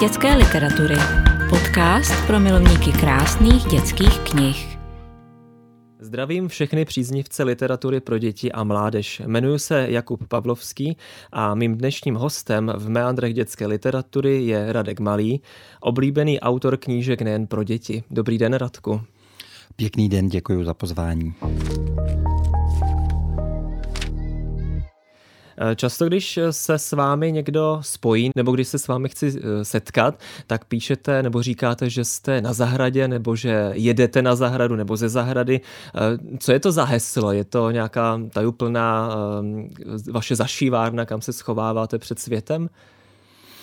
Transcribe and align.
dětské 0.00 0.34
literatury. 0.34 0.94
Podcast 1.50 2.26
pro 2.26 2.40
milovníky 2.40 2.92
krásných 2.92 3.64
dětských 3.64 4.18
knih. 4.18 4.78
Zdravím 6.00 6.48
všechny 6.48 6.84
příznivce 6.84 7.42
literatury 7.42 8.00
pro 8.00 8.18
děti 8.18 8.52
a 8.52 8.64
mládež. 8.64 9.22
Jmenuji 9.26 9.58
se 9.58 9.86
Jakub 9.88 10.28
Pavlovský 10.28 10.96
a 11.32 11.54
mým 11.54 11.78
dnešním 11.78 12.14
hostem 12.14 12.72
v 12.76 12.88
meandrech 12.88 13.34
dětské 13.34 13.66
literatury 13.66 14.42
je 14.42 14.72
Radek 14.72 15.00
Malý, 15.00 15.42
oblíbený 15.80 16.40
autor 16.40 16.76
knížek 16.76 17.22
nejen 17.22 17.46
pro 17.46 17.64
děti. 17.64 18.02
Dobrý 18.10 18.38
den, 18.38 18.54
Radku. 18.54 19.00
Pěkný 19.76 20.08
den, 20.08 20.28
děkuji 20.28 20.64
za 20.64 20.74
pozvání. 20.74 21.34
Často, 25.74 26.06
když 26.06 26.38
se 26.50 26.78
s 26.78 26.92
vámi 26.92 27.32
někdo 27.32 27.78
spojí, 27.82 28.30
nebo 28.36 28.52
když 28.52 28.68
se 28.68 28.78
s 28.78 28.88
vámi 28.88 29.08
chci 29.08 29.32
eh, 29.36 29.64
setkat, 29.64 30.20
tak 30.46 30.64
píšete 30.64 31.22
nebo 31.22 31.42
říkáte, 31.42 31.90
že 31.90 32.04
jste 32.04 32.40
na 32.40 32.52
zahradě, 32.52 33.08
nebo 33.08 33.36
že 33.36 33.70
jedete 33.74 34.22
na 34.22 34.36
zahradu, 34.36 34.76
nebo 34.76 34.96
ze 34.96 35.08
zahrady. 35.08 35.60
Eh, 35.60 36.38
co 36.38 36.52
je 36.52 36.60
to 36.60 36.72
za 36.72 36.84
heslo? 36.84 37.32
Je 37.32 37.44
to 37.44 37.70
nějaká 37.70 38.20
tajuplná 38.32 39.16
vaše 40.10 40.36
zašívárna, 40.36 41.04
kam 41.04 41.20
se 41.20 41.32
schováváte 41.32 41.98
před 41.98 42.18
světem? 42.18 42.70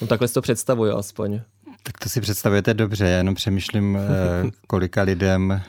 No 0.01 0.07
takhle 0.07 0.27
si 0.27 0.33
to 0.33 0.41
představuju 0.41 0.95
aspoň. 0.95 1.39
Tak 1.83 1.97
to 1.97 2.09
si 2.09 2.21
představujete 2.21 2.73
dobře, 2.73 3.05
já 3.05 3.17
jenom 3.17 3.35
přemýšlím, 3.35 3.97
eh, 3.97 4.51
kolika 4.67 5.01
lidem 5.01 5.61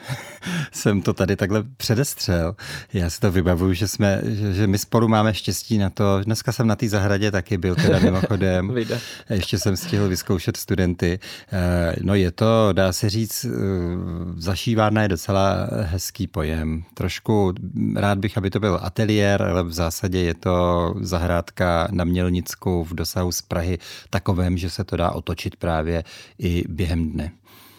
jsem 0.73 1.03
to 1.03 1.13
tady 1.13 1.37
takhle 1.37 1.65
předestřel. 1.77 2.57
Já 2.93 3.11
si 3.11 3.21
to 3.21 3.33
vybavuju, 3.33 3.73
že, 3.73 3.89
jsme, 3.89 4.21
že, 4.25 4.53
že 4.53 4.67
my 4.67 4.79
spolu 4.79 5.09
máme 5.09 5.35
štěstí 5.35 5.79
na 5.79 5.91
to. 5.91 6.21
Dneska 6.25 6.53
jsem 6.53 6.67
na 6.67 6.77
té 6.77 6.89
zahradě 6.89 7.31
taky 7.31 7.59
byl, 7.59 7.75
teda 7.75 7.99
mimochodem. 7.99 8.75
Ještě 9.31 9.59
jsem 9.59 9.77
stihl 9.77 10.09
vyzkoušet 10.09 10.57
studenty. 10.57 11.19
Eh, 11.53 11.97
no 12.03 12.15
je 12.15 12.31
to, 12.31 12.69
dá 12.73 12.93
se 12.93 13.11
říct, 13.11 13.45
eh, 13.45 13.51
zašívárna 14.37 15.03
je 15.03 15.09
docela 15.09 15.69
hezký 15.83 16.27
pojem. 16.27 16.83
Trošku 16.95 17.55
rád 17.97 18.19
bych, 18.19 18.39
aby 18.39 18.51
to 18.51 18.61
byl 18.61 18.81
ateliér, 18.83 19.43
ale 19.43 19.63
v 19.63 19.73
zásadě 19.73 20.19
je 20.19 20.35
to 20.35 20.95
zahrádka 21.01 21.89
na 21.91 22.05
Mělnicku 22.05 22.85
v 22.85 22.95
dosahu 22.95 23.33
z 23.33 23.43
Prahy 23.43 23.79
takovém, 24.11 24.59
že 24.59 24.71
se 24.71 24.85
to 24.85 24.97
dá 24.97 25.11
otočit 25.11 25.57
právě 25.57 26.05
i 26.39 26.65
během 26.69 27.11
dne 27.11 27.33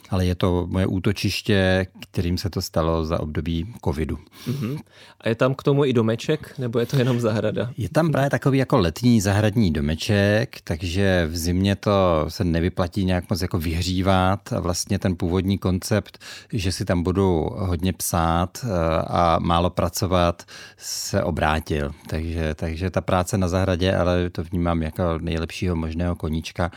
ale 0.09 0.25
je 0.25 0.35
to 0.35 0.67
moje 0.69 0.85
útočiště, 0.85 1.87
kterým 1.99 2.37
se 2.37 2.49
to 2.49 2.61
stalo 2.61 3.05
za 3.05 3.19
období 3.19 3.73
covidu. 3.85 4.17
Uh-huh. 4.47 4.79
A 5.21 5.29
je 5.29 5.35
tam 5.35 5.55
k 5.55 5.63
tomu 5.63 5.85
i 5.85 5.93
domeček, 5.93 6.53
nebo 6.57 6.79
je 6.79 6.85
to 6.85 6.97
jenom 6.97 7.19
zahrada? 7.19 7.71
Je 7.77 7.89
tam 7.89 8.11
právě 8.11 8.29
takový 8.29 8.57
jako 8.57 8.77
letní 8.77 9.21
zahradní 9.21 9.71
domeček, 9.71 10.57
takže 10.63 11.27
v 11.31 11.37
zimě 11.37 11.75
to 11.75 12.25
se 12.27 12.43
nevyplatí 12.43 13.05
nějak 13.05 13.29
moc 13.29 13.41
jako 13.41 13.59
vyhřívat 13.59 14.53
a 14.53 14.59
vlastně 14.59 14.99
ten 14.99 15.15
původní 15.15 15.57
koncept, 15.57 16.17
že 16.53 16.71
si 16.71 16.85
tam 16.85 17.03
budu 17.03 17.49
hodně 17.55 17.93
psát 17.93 18.57
eh, 18.63 18.67
a 19.07 19.39
málo 19.39 19.69
pracovat, 19.69 20.43
se 20.77 21.23
obrátil. 21.23 21.91
Takže, 22.07 22.55
takže 22.55 22.89
ta 22.89 23.01
práce 23.01 23.37
na 23.37 23.47
zahradě, 23.47 23.95
ale 23.95 24.29
to 24.29 24.43
vnímám 24.43 24.83
jako 24.83 25.03
nejlepšího 25.21 25.75
možného 25.75 26.15
koníčka, 26.15 26.71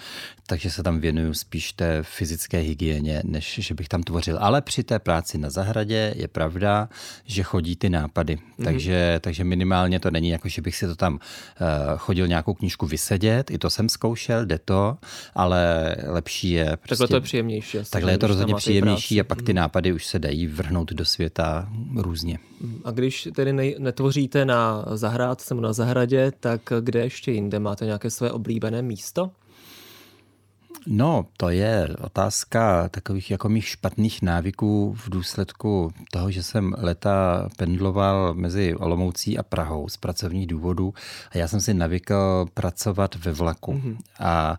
takže 0.47 0.70
se 0.70 0.83
tam 0.83 1.00
věnuju 1.00 1.34
spíš 1.34 1.72
té 1.72 2.03
fyzické 2.03 2.59
hygieně, 2.59 3.19
než 3.24 3.60
že 3.62 3.74
bych 3.74 3.88
tam 3.88 4.02
tvořil. 4.02 4.38
Ale 4.40 4.62
při 4.62 4.82
té 4.82 4.98
práci 4.98 5.38
na 5.38 5.50
zahradě 5.50 6.14
je 6.16 6.28
pravda, 6.28 6.88
že 7.24 7.42
chodí 7.42 7.76
ty 7.76 7.90
nápady. 7.90 8.36
Mm-hmm. 8.36 8.64
Takže, 8.64 9.20
takže 9.22 9.44
minimálně 9.44 10.00
to 10.00 10.10
není 10.10 10.28
jako, 10.28 10.48
že 10.48 10.62
bych 10.62 10.76
si 10.76 10.86
to 10.86 10.97
tam 10.97 11.14
uh, 11.14 11.19
chodil 11.97 12.28
nějakou 12.28 12.54
knížku 12.54 12.86
vysedět, 12.86 13.50
i 13.50 13.59
to 13.59 13.70
jsem 13.70 13.88
zkoušel, 13.88 14.47
jde 14.47 14.59
to, 14.59 14.97
ale 15.34 15.97
lepší 16.06 16.50
je... 16.50 16.64
Prostě, 16.64 16.88
takhle 16.88 17.09
to 17.09 17.16
je 17.16 17.20
příjemnější. 17.20 17.78
Asi, 17.78 17.91
takhle 17.91 18.12
je 18.12 18.19
to 18.19 18.26
rozhodně 18.26 18.54
příjemnější 18.54 19.20
a 19.20 19.25
pak 19.25 19.42
ty 19.42 19.53
mhm. 19.53 19.56
nápady 19.56 19.92
už 19.92 20.06
se 20.06 20.19
dají 20.19 20.47
vrhnout 20.47 20.92
do 20.92 21.04
světa 21.04 21.69
různě. 21.97 22.38
Mhm. 22.60 22.80
A 22.84 22.91
když 22.91 23.28
tedy 23.34 23.53
ne, 23.53 23.64
netvoříte 23.78 24.44
na 24.44 24.84
zahrádce 24.94 25.54
nebo 25.54 25.66
na 25.66 25.72
zahradě, 25.72 26.32
tak 26.41 26.60
kde 26.80 27.00
ještě 27.00 27.32
jinde? 27.32 27.59
Máte 27.59 27.84
nějaké 27.84 28.10
své 28.10 28.30
oblíbené 28.30 28.82
místo? 28.82 29.30
No, 30.86 31.26
to 31.36 31.48
je 31.48 31.88
otázka 32.00 32.88
takových 32.88 33.31
jako 33.31 33.48
mých 33.48 33.69
špatných 33.69 34.22
návyků 34.22 34.94
v 34.98 35.10
důsledku 35.10 35.92
toho, 36.12 36.31
že 36.31 36.42
jsem 36.42 36.75
leta 36.78 37.48
pendloval 37.56 38.34
mezi 38.34 38.75
Olomoucí 38.75 39.38
a 39.38 39.42
Prahou 39.42 39.88
z 39.88 39.97
pracovních 39.97 40.47
důvodů 40.47 40.94
a 41.30 41.38
já 41.38 41.48
jsem 41.48 41.60
si 41.60 41.75
navykl 41.75 42.47
pracovat 42.54 43.14
ve 43.14 43.32
vlaku. 43.32 43.72
Mm-hmm. 43.72 43.97
A 44.20 44.59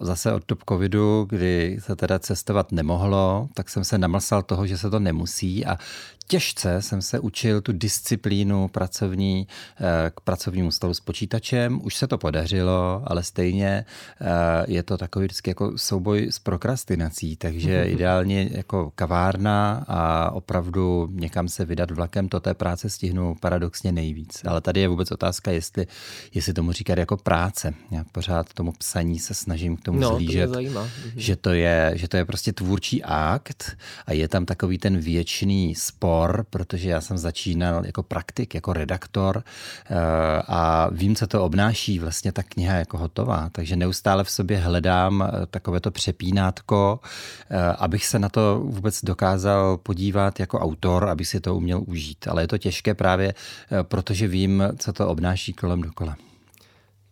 zase 0.00 0.32
od 0.32 0.44
top 0.44 0.62
covidu, 0.68 1.26
kdy 1.28 1.78
se 1.80 1.96
teda 1.96 2.18
cestovat 2.18 2.72
nemohlo, 2.72 3.48
tak 3.54 3.68
jsem 3.68 3.84
se 3.84 3.98
namlsal 3.98 4.42
toho, 4.42 4.66
že 4.66 4.78
se 4.78 4.90
to 4.90 5.00
nemusí 5.00 5.66
a 5.66 5.78
těžce 6.26 6.82
jsem 6.82 7.02
se 7.02 7.20
učil 7.20 7.60
tu 7.60 7.72
disciplínu 7.72 8.68
pracovní 8.68 9.48
eh, 9.80 10.10
k 10.10 10.20
pracovnímu 10.20 10.70
stolu 10.70 10.94
s 10.94 11.00
počítačem. 11.00 11.80
Už 11.84 11.96
se 11.96 12.06
to 12.06 12.18
podařilo, 12.18 13.02
ale 13.06 13.22
stejně 13.22 13.84
eh, 14.20 14.26
je 14.68 14.82
to 14.82 14.98
takový 14.98 15.24
vždycky 15.24 15.50
jako 15.50 15.78
souboj 15.78 16.28
s 16.30 16.38
prokrastinací, 16.38 17.36
takže 17.36 17.82
mm-hmm. 17.84 17.92
ideálně 17.92 18.48
jako 18.52 18.92
kavárna 18.94 19.84
a 19.88 20.30
opravdu 20.30 21.08
někam 21.12 21.48
se 21.48 21.64
vydat 21.64 21.90
vlakem, 21.90 22.28
to 22.28 22.40
té 22.40 22.54
práce 22.54 22.90
stihnu 22.90 23.34
paradoxně 23.40 23.92
nejvíc. 23.92 24.42
Ale 24.46 24.60
tady 24.60 24.80
je 24.80 24.88
vůbec 24.88 25.12
otázka, 25.12 25.50
jestli, 25.50 25.86
jestli 26.34 26.52
tomu 26.52 26.72
říkat 26.72 26.98
jako 26.98 27.16
práce. 27.16 27.74
Já 27.90 28.04
pořád 28.12 28.52
tomu 28.52 28.72
psaní 28.72 29.18
se 29.18 29.34
snažím 29.34 29.76
k 29.76 29.82
tomu 29.82 29.98
no, 29.98 30.08
zlížet, 30.08 30.52
to 30.52 30.60
mhm. 30.60 30.88
že, 31.16 31.36
to 31.36 31.50
je, 31.50 31.92
že 31.94 32.08
to 32.08 32.16
je 32.16 32.24
prostě 32.24 32.52
tvůrčí 32.52 33.04
akt 33.04 33.76
a 34.06 34.12
je 34.12 34.28
tam 34.28 34.44
takový 34.44 34.78
ten 34.78 34.98
věčný 34.98 35.74
spor 35.74 36.15
spor, 36.16 36.46
protože 36.50 36.90
já 36.90 37.00
jsem 37.00 37.18
začínal 37.18 37.86
jako 37.86 38.02
praktik, 38.02 38.54
jako 38.54 38.72
redaktor 38.72 39.42
eh, 39.90 39.94
a 40.48 40.88
vím, 40.92 41.16
co 41.16 41.26
to 41.26 41.44
obnáší 41.44 41.98
vlastně 41.98 42.32
ta 42.32 42.42
kniha 42.42 42.74
jako 42.74 42.98
hotová. 42.98 43.48
Takže 43.52 43.76
neustále 43.76 44.24
v 44.24 44.30
sobě 44.30 44.58
hledám 44.58 45.22
eh, 45.22 45.46
takové 45.46 45.80
to 45.80 45.90
přepínátko, 45.90 47.00
eh, 47.50 47.58
abych 47.78 48.06
se 48.06 48.18
na 48.18 48.28
to 48.28 48.60
vůbec 48.64 49.04
dokázal 49.04 49.76
podívat 49.76 50.40
jako 50.40 50.58
autor, 50.58 51.08
aby 51.08 51.24
si 51.24 51.40
to 51.40 51.56
uměl 51.56 51.82
užít. 51.86 52.28
Ale 52.28 52.42
je 52.42 52.48
to 52.48 52.58
těžké 52.58 52.94
právě, 52.94 53.34
protože 53.82 54.28
vím, 54.28 54.62
co 54.78 54.92
to 54.92 55.08
obnáší 55.08 55.52
kolem 55.52 55.82
dokola. 55.82 56.16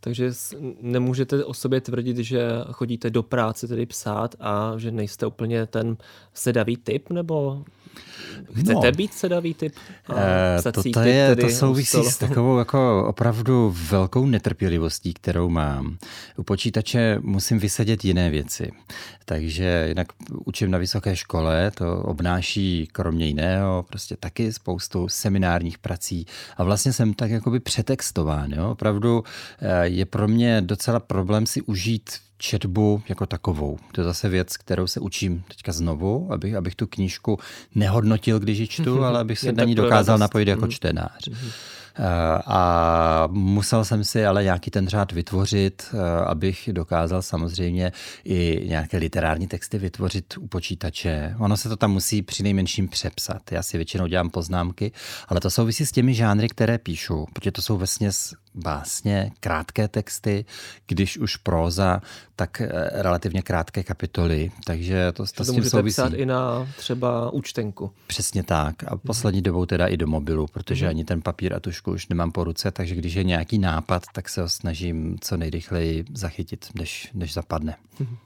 Takže 0.01 0.33
nemůžete 0.81 1.45
o 1.45 1.55
sobě 1.55 1.81
tvrdit, 1.81 2.17
že 2.17 2.49
chodíte 2.73 3.11
do 3.11 3.23
práce 3.23 3.69
tedy 3.69 3.87
psát 3.87 4.35
a 4.41 4.75
že 4.77 4.91
nejste 4.91 5.27
úplně 5.27 5.67
ten 5.67 5.97
sedavý 6.35 6.77
typ, 6.77 7.11
nebo 7.11 7.65
Chcete 8.55 8.72
no. 8.72 8.93
být 8.93 9.15
sedavý 9.15 9.55
typ? 9.55 9.75
E, 10.16 10.72
to, 10.72 10.82
to, 10.93 11.00
je, 11.00 11.37
to 11.37 11.49
souvisí 11.49 12.05
s 12.05 12.19
takovou 12.19 12.59
jako 12.59 13.05
opravdu 13.09 13.75
velkou 13.91 14.27
netrpělivostí, 14.27 15.15
kterou 15.15 15.49
mám. 15.49 15.97
U 16.37 16.43
počítače 16.43 17.19
musím 17.22 17.59
vysedět 17.59 18.05
jiné 18.05 18.31
věci. 18.31 18.72
Takže 19.25 19.84
jinak 19.88 20.06
učím 20.44 20.71
na 20.71 20.78
vysoké 20.78 21.16
škole, 21.16 21.71
to 21.71 22.03
obnáší 22.03 22.88
kromě 22.93 23.27
jiného 23.27 23.84
prostě 23.88 24.16
taky 24.16 24.53
spoustu 24.53 25.09
seminárních 25.09 25.78
prací 25.78 26.26
a 26.56 26.65
vlastně 26.65 26.93
jsem 26.93 27.15
tak 27.15 27.31
jakoby 27.31 27.61
přetextován. 27.61 28.53
Jo? 28.53 28.71
Opravdu 28.71 29.25
eh, 29.61 29.87
je 29.87 30.05
pro 30.05 30.28
mě 30.28 30.61
docela 30.61 31.00
problém 31.00 31.47
si 31.47 31.62
užít 31.62 32.11
četbu 32.39 33.03
jako 33.09 33.27
takovou. 33.27 33.78
To 33.93 34.00
je 34.00 34.05
zase 34.05 34.28
věc, 34.28 34.56
kterou 34.56 34.87
se 34.87 35.00
učím 35.00 35.44
teďka 35.49 35.73
znovu, 35.73 36.32
abych, 36.32 36.55
abych 36.55 36.75
tu 36.75 36.87
knížku 36.87 37.38
nehodnotil, 37.75 38.41
když 38.41 38.59
ji 38.59 38.69
čtu, 38.69 39.05
ale 39.05 39.20
abych 39.20 39.38
se 39.38 39.53
na 39.53 39.64
ní 39.64 39.75
dokázal 39.75 40.19
napojit 40.19 40.49
jako 40.49 40.61
mhm. 40.61 40.70
čtenář. 40.70 41.29
Mm-hmm. 41.29 41.50
A 42.47 43.29
musel 43.31 43.85
jsem 43.85 44.05
si 44.05 44.26
ale 44.26 44.44
nějaký 44.44 44.70
ten 44.70 44.88
řád 44.88 45.12
vytvořit, 45.12 45.82
eh, 45.93 46.25
abych 46.25 46.69
dokázal 46.73 47.23
samozřejmě 47.23 47.93
i 48.25 48.64
nějaké 48.69 48.97
literární 48.97 49.47
texty 49.47 49.79
vytvořit 49.79 50.35
u 50.38 50.47
počítače. 50.47 51.35
Ono 51.38 51.56
se 51.56 51.69
to 51.69 51.76
tam 51.76 51.93
musí 51.93 52.23
při 52.23 52.43
nejmenším 52.43 52.88
přepsat. 52.88 53.53
Já 53.53 53.62
si 53.62 53.76
většinou 53.76 54.06
dělám 54.06 54.31
poznámky, 54.31 54.93
ale 55.29 55.41
to 55.41 55.50
souvisí 55.50 55.87
s 55.87 55.93
těmi 55.93 56.14
žánry, 56.14 56.49
které 56.49 56.79
píšu, 56.79 57.26
protože 57.32 57.53
to 57.53 57.62
jsou 57.62 57.76
vlastně 57.76 58.11
básně, 58.55 59.33
krátké 59.41 59.89
texty, 59.89 60.45
když 60.87 61.19
už 61.19 61.37
próza, 61.37 62.03
tak 62.37 62.61
eh, 62.61 62.69
relativně 62.93 63.43
krátké 63.43 63.83
kapitoly, 63.83 64.51
takže 64.65 65.12
to, 65.12 65.25
to, 65.37 65.45
s 65.45 65.53
tím 65.53 65.65
souvisí. 65.65 65.95
psát 65.95 66.12
i 66.12 66.27
na 66.27 66.69
třeba 66.77 67.31
účtenku. 67.31 67.91
Přesně 68.06 68.43
tak 68.43 68.85
a 68.85 68.97
poslední 68.97 69.43
dobou 69.43 69.67
teda 69.67 69.87
i 69.87 69.97
do 69.97 70.06
mobilu, 70.06 70.47
protože 70.47 70.85
mm. 70.87 70.91
ani 70.91 71.05
ten 71.05 71.23
papír 71.23 71.55
a 71.55 71.61
tušku 71.61 71.93
už 71.93 72.09
nemám 72.09 72.33
po 72.33 72.45
ruce, 72.45 72.71
takže 72.71 72.95
když 72.95 73.15
je 73.15 73.25
nějaký 73.25 73.59
nápad, 73.59 74.03
tak 74.12 74.29
se 74.29 74.43
ho 74.43 74.49
snažím 74.49 75.19
co 75.21 75.37
nejrychleji 75.37 76.05
zachytit, 76.15 76.67
než, 76.75 77.11
než 77.15 77.35
zapadne. 77.35 77.77
Mm. 77.99 78.17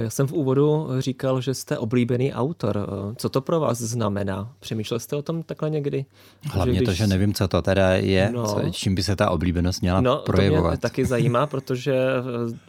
Já 0.00 0.10
jsem 0.10 0.26
v 0.26 0.32
úvodu 0.32 0.88
říkal, 0.98 1.40
že 1.40 1.54
jste 1.54 1.78
oblíbený 1.78 2.32
autor. 2.32 2.88
Co 3.16 3.28
to 3.28 3.40
pro 3.40 3.60
vás 3.60 3.78
znamená? 3.78 4.52
Přemýšlel 4.60 5.00
jste 5.00 5.16
o 5.16 5.22
tom 5.22 5.42
takhle 5.42 5.70
někdy? 5.70 6.04
Hlavně 6.50 6.74
že 6.74 6.78
když... 6.78 6.88
to, 6.88 6.92
že 6.92 7.06
nevím, 7.06 7.34
co 7.34 7.48
to 7.48 7.62
teda 7.62 7.90
je, 7.90 8.30
no, 8.32 8.46
co, 8.46 8.60
čím 8.70 8.94
by 8.94 9.02
se 9.02 9.16
ta 9.16 9.30
oblíbenost 9.30 9.80
měla 9.80 10.00
no, 10.00 10.16
projevovat. 10.16 10.64
To 10.64 10.68
mě 10.68 10.78
taky 10.78 11.06
zajímá, 11.06 11.46
protože 11.52 12.06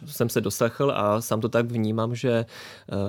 jsem 0.06 0.28
se 0.28 0.40
doslechl 0.40 0.92
a 0.96 1.20
sám 1.20 1.40
to 1.40 1.48
tak 1.48 1.66
vnímám, 1.66 2.14
že 2.14 2.46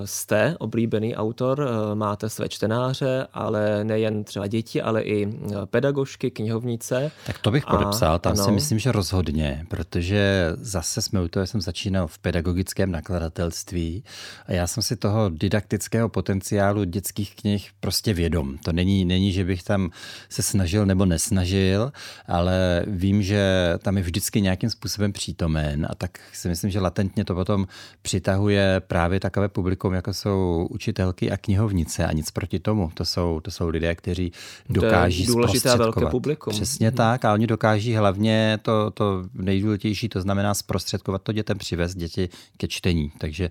jste 0.06 0.56
oblíbený 0.60 1.16
autor, 1.16 1.70
máte 1.94 2.30
své 2.30 2.50
čtenáře, 2.50 3.28
ale 3.34 3.84
nejen 3.84 4.24
třeba 4.24 4.48
děti, 4.48 4.82
ale 4.82 5.02
i 5.04 5.40
pedagožky, 5.66 6.32
knihovnice. 6.32 7.12
Tak 7.26 7.38
to 7.40 7.52
bych 7.52 7.66
podepsal, 7.66 8.20
tam 8.20 8.34
ano. 8.34 8.44
si 8.44 8.52
myslím, 8.52 8.80
že 8.80 8.92
rozhodně, 8.92 9.66
protože 9.70 10.52
zase 10.58 11.02
jsme 11.02 11.22
u 11.22 11.28
toho, 11.28 11.48
jsem 11.48 11.62
začínal 11.62 12.08
v 12.08 12.20
pedagogickém 12.20 12.92
nakladatelství 12.92 14.05
a 14.46 14.54
já 14.54 14.68
jsem 14.68 14.84
si 14.84 14.96
toho 14.96 15.30
didaktického 15.30 16.10
potenciálu 16.10 16.84
dětských 16.84 17.36
knih 17.36 17.70
prostě 17.80 18.14
vědom. 18.14 18.58
To 18.58 18.74
není, 18.74 19.06
není, 19.06 19.32
že 19.32 19.46
bych 19.46 19.64
tam 19.64 19.90
se 20.30 20.44
snažil 20.44 20.86
nebo 20.86 21.06
nesnažil, 21.06 21.92
ale 22.28 22.84
vím, 22.88 23.24
že 23.24 23.74
tam 23.82 23.98
je 23.98 24.04
vždycky 24.04 24.42
nějakým 24.42 24.70
způsobem 24.70 25.14
přítomen 25.14 25.88
a 25.90 25.96
tak 25.96 26.20
si 26.34 26.48
myslím, 26.48 26.72
že 26.72 26.80
latentně 26.80 27.26
to 27.26 27.36
potom 27.36 27.68
přitahuje 28.02 28.82
právě 28.88 29.20
takové 29.20 29.50
publikum, 29.50 29.94
jako 29.94 30.14
jsou 30.14 30.68
učitelky 30.70 31.32
a 31.32 31.38
knihovnice 31.38 32.06
a 32.06 32.12
nic 32.12 32.32
proti 32.32 32.60
tomu. 32.60 32.92
To 32.94 33.06
jsou, 33.06 33.40
to 33.40 33.52
jsou 33.52 33.68
lidé, 33.68 33.96
kteří 33.96 34.32
dokáží 34.70 35.26
to 35.26 35.32
je 35.32 35.36
důležité 35.36 35.78
velké 35.78 36.06
publikum. 36.06 36.54
Přesně 36.54 36.88
hmm. 36.88 36.98
tak 36.98 37.26
a 37.26 37.34
oni 37.34 37.48
dokáží 37.48 37.96
hlavně 37.96 38.60
to, 38.62 38.92
to 38.92 39.24
nejdůležitější, 39.34 40.10
to 40.10 40.22
znamená 40.22 40.54
zprostředkovat 40.54 41.22
to 41.22 41.32
dětem, 41.32 41.58
přivést 41.58 41.96
děti 41.96 42.30
ke 42.58 42.68
čtení. 42.68 43.12
Takže 43.18 43.50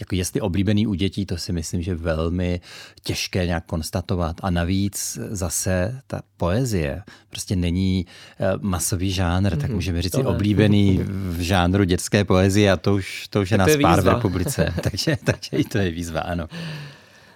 jako 0.00 0.14
jestli 0.14 0.40
oblíbený 0.40 0.86
u 0.86 0.94
dětí, 0.94 1.26
to 1.26 1.36
si 1.36 1.52
myslím, 1.52 1.82
že 1.82 1.94
velmi 1.94 2.60
těžké 3.02 3.46
nějak 3.46 3.64
konstatovat. 3.66 4.36
A 4.42 4.50
navíc 4.50 5.18
zase 5.30 6.00
ta 6.06 6.22
poezie 6.36 7.02
prostě 7.30 7.56
není 7.56 8.06
eh, 8.40 8.52
masový 8.60 9.12
žánr, 9.12 9.52
mm-hmm, 9.52 9.60
tak 9.60 9.70
mhm, 9.70 9.74
můžeme 9.74 10.02
říct 10.02 10.14
oblíbený 10.14 11.00
v 11.06 11.40
žánru 11.40 11.84
dětské 11.84 12.24
poezie 12.24 12.72
a 12.72 12.76
to 12.76 12.94
už, 12.94 13.28
to 13.28 13.40
už 13.40 13.50
je 13.50 13.58
nás 13.58 13.76
pár 13.82 14.00
v 14.00 14.08
republice. 14.08 14.74
takže, 14.82 15.16
takže 15.24 15.56
i 15.56 15.64
to 15.64 15.78
je 15.78 15.90
výzva, 15.90 16.20
ano. 16.20 16.48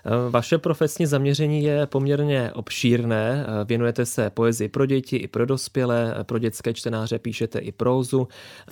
Eh, 0.05 0.31
vaše 0.31 0.59
profesní 0.59 1.07
zaměření 1.07 1.63
je 1.63 1.87
poměrně 1.87 2.53
obšírné. 2.53 3.47
Eh, 3.47 3.65
věnujete 3.65 4.07
se 4.07 4.31
poezii 4.31 4.69
pro 4.69 4.87
děti 4.87 5.17
i 5.17 5.29
pro 5.29 5.47
dospělé, 5.47 6.15
eh, 6.21 6.25
pro 6.25 6.39
dětské 6.39 6.75
čtenáře 6.75 7.19
píšete 7.19 7.59
i 7.59 7.73
prózu, 7.73 8.29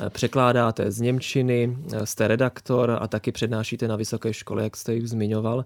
překládáte 0.08 0.90
z 0.90 1.00
Němčiny, 1.00 1.76
jste 2.04 2.28
redaktor 2.28 2.98
a 3.00 3.08
taky 3.08 3.32
přednášíte 3.32 3.88
na 3.88 3.96
vysoké 3.96 4.32
škole, 4.32 4.62
jak 4.62 4.76
jste 4.76 4.94
ji 4.94 5.06
zmiňoval. 5.06 5.64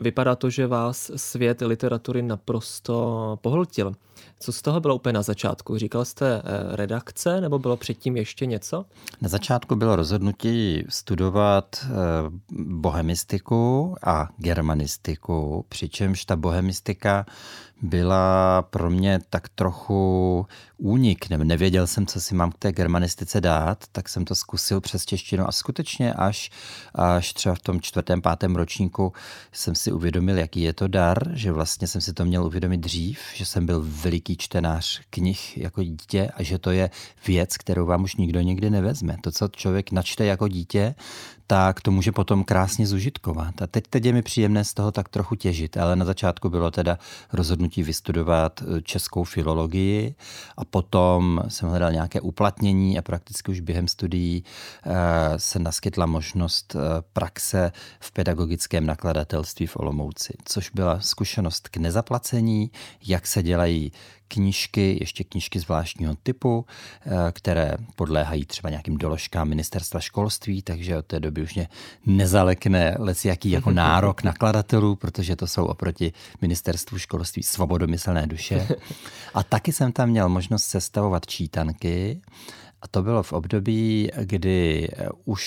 Vypadá 0.00 0.36
to, 0.36 0.50
že 0.50 0.66
vás 0.66 1.10
svět 1.16 1.60
literatury 1.60 2.22
naprosto 2.22 3.38
pohltil. 3.42 3.94
Co 4.40 4.52
z 4.52 4.62
toho 4.62 4.80
bylo 4.80 4.94
úplně 4.94 5.12
na 5.12 5.22
začátku? 5.22 5.78
Říkal 5.78 6.04
jste 6.04 6.42
redakce 6.70 7.40
nebo 7.40 7.58
bylo 7.58 7.76
předtím 7.76 8.16
ještě 8.16 8.46
něco? 8.46 8.84
Na 9.20 9.28
začátku 9.28 9.76
bylo 9.76 9.96
rozhodnutí 9.96 10.84
studovat 10.88 11.86
bohemistiku 12.68 13.94
a 14.06 14.28
germanistiku, 14.36 15.64
přičemž 15.68 16.24
ta 16.24 16.36
bohemistika 16.36 17.26
byla 17.82 18.62
pro 18.62 18.90
mě 18.90 19.20
tak 19.30 19.48
trochu 19.48 20.46
únik, 20.78 21.30
nebo 21.30 21.44
nevěděl 21.44 21.86
jsem, 21.86 22.06
co 22.06 22.20
si 22.20 22.34
mám 22.34 22.50
k 22.52 22.58
té 22.58 22.72
germanistice 22.72 23.40
dát, 23.40 23.84
tak 23.92 24.08
jsem 24.08 24.24
to 24.24 24.34
zkusil 24.34 24.80
přes 24.80 25.04
češtinu 25.04 25.48
a 25.48 25.52
skutečně 25.52 26.14
až, 26.14 26.50
až 26.94 27.32
třeba 27.32 27.54
v 27.54 27.58
tom 27.58 27.80
čtvrtém, 27.80 28.22
pátém 28.22 28.56
ročníku 28.56 29.12
jsem 29.52 29.74
si 29.74 29.92
uvědomil, 29.92 30.38
jaký 30.38 30.62
je 30.62 30.72
to 30.72 30.88
dar, 30.88 31.30
že 31.32 31.52
vlastně 31.52 31.88
jsem 31.88 32.00
si 32.00 32.12
to 32.12 32.24
měl 32.24 32.44
uvědomit 32.44 32.76
dřív, 32.76 33.18
že 33.34 33.46
jsem 33.46 33.66
byl 33.66 33.82
veliký 33.84 34.36
čtenář 34.36 35.00
knih 35.10 35.58
jako 35.58 35.82
dítě 35.82 36.28
a 36.36 36.42
že 36.42 36.58
to 36.58 36.70
je 36.70 36.90
věc, 37.26 37.56
kterou 37.56 37.86
vám 37.86 38.02
už 38.02 38.16
nikdo 38.16 38.40
nikdy 38.40 38.70
nevezme. 38.70 39.16
To, 39.20 39.32
co 39.32 39.48
člověk 39.48 39.92
načte 39.92 40.24
jako 40.24 40.48
dítě, 40.48 40.94
tak 41.46 41.80
to 41.80 41.90
může 41.90 42.12
potom 42.12 42.44
krásně 42.44 42.86
zužitkovat. 42.86 43.62
A 43.62 43.66
teď, 43.66 43.84
teď 43.90 44.04
je 44.04 44.12
mi 44.12 44.22
příjemné 44.22 44.64
z 44.64 44.74
toho 44.74 44.92
tak 44.92 45.08
trochu 45.08 45.34
těžit, 45.34 45.76
ale 45.76 45.96
na 45.96 46.04
začátku 46.04 46.50
bylo 46.50 46.70
teda 46.70 46.98
rozhodnutí 47.32 47.71
vystudovat 47.80 48.62
eh, 48.62 48.82
českou 48.82 49.24
filologii 49.24 50.14
a 50.56 50.64
potom 50.64 51.42
jsem 51.48 51.68
hledal 51.68 51.92
nějaké 51.92 52.20
uplatnění 52.20 52.98
a 52.98 53.02
prakticky 53.02 53.50
už 53.50 53.60
během 53.60 53.88
studií 53.88 54.44
eh, 54.86 54.92
se 55.36 55.58
naskytla 55.58 56.06
možnost 56.06 56.76
eh, 56.76 57.02
praxe 57.12 57.72
v 58.00 58.12
pedagogickém 58.12 58.86
nakladatelství 58.86 59.66
v 59.66 59.76
Olomouci, 59.76 60.34
což 60.44 60.70
byla 60.70 61.00
zkušenost 61.00 61.68
k 61.68 61.76
nezaplacení, 61.76 62.70
jak 63.06 63.26
se 63.26 63.42
dělají 63.42 63.92
knížky, 64.32 64.96
ještě 65.00 65.24
knížky 65.24 65.60
zvláštního 65.60 66.14
typu, 66.22 66.66
eh, 67.06 67.32
které 67.32 67.76
podléhají 67.96 68.44
třeba 68.44 68.70
nějakým 68.70 68.98
doložkám 68.98 69.48
ministerstva 69.48 70.00
školství, 70.00 70.62
takže 70.62 70.98
od 70.98 71.06
té 71.06 71.20
doby 71.20 71.42
už 71.42 71.54
mě 71.54 71.68
nezalekne 72.06 72.96
lec 72.98 73.24
jaký 73.24 73.50
jako 73.50 73.70
nárok 73.84 74.22
nakladatelů, 74.22 74.96
protože 74.96 75.36
to 75.36 75.46
jsou 75.46 75.64
oproti 75.64 76.12
ministerstvu 76.40 76.98
školství 76.98 77.42
svobodomyslné 77.42 78.26
duše. 78.26 78.68
A 79.34 79.42
taky 79.42 79.72
jsem 79.72 79.92
tam 79.92 80.08
měl 80.08 80.28
možnost 80.28 80.64
sestavovat 80.64 81.26
čítanky 81.26 82.20
a 82.82 82.88
to 82.88 83.02
bylo 83.02 83.22
v 83.22 83.32
období, 83.32 84.10
kdy 84.16 84.88
eh, 84.92 85.08
už 85.24 85.42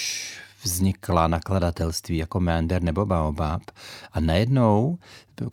vznikla 0.64 1.28
nakladatelství 1.28 2.18
jako 2.18 2.40
Meander 2.40 2.84
nebo 2.84 3.06
Baobab 3.06 3.62
a 4.12 4.20
najednou, 4.20 4.98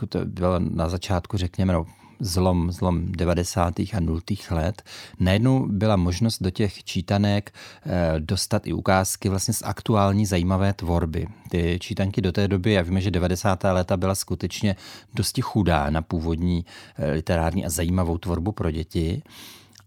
to 0.08 0.24
bylo 0.24 0.58
na 0.58 0.88
začátku, 0.88 1.36
řekněme, 1.36 1.72
no, 1.72 1.86
zlom, 2.22 2.72
zlom 2.72 3.12
90. 3.12 3.78
a 3.80 4.00
0. 4.00 4.20
let, 4.50 4.82
najednou 5.20 5.66
byla 5.68 5.96
možnost 5.96 6.42
do 6.42 6.50
těch 6.50 6.84
čítanek 6.84 7.54
eh, 7.86 8.20
dostat 8.20 8.66
i 8.66 8.72
ukázky 8.72 9.28
vlastně 9.28 9.54
z 9.54 9.62
aktuální 9.62 10.26
zajímavé 10.26 10.72
tvorby. 10.72 11.26
Ty 11.50 11.78
čítanky 11.80 12.20
do 12.20 12.32
té 12.32 12.48
doby, 12.48 12.72
já 12.72 12.82
víme, 12.82 13.00
že 13.00 13.10
90. 13.10 13.64
léta 13.64 13.96
byla 13.96 14.14
skutečně 14.14 14.76
dosti 15.14 15.42
chudá 15.42 15.90
na 15.90 16.02
původní 16.02 16.64
eh, 16.96 17.10
literární 17.12 17.64
a 17.66 17.70
zajímavou 17.70 18.18
tvorbu 18.18 18.52
pro 18.52 18.70
děti. 18.70 19.22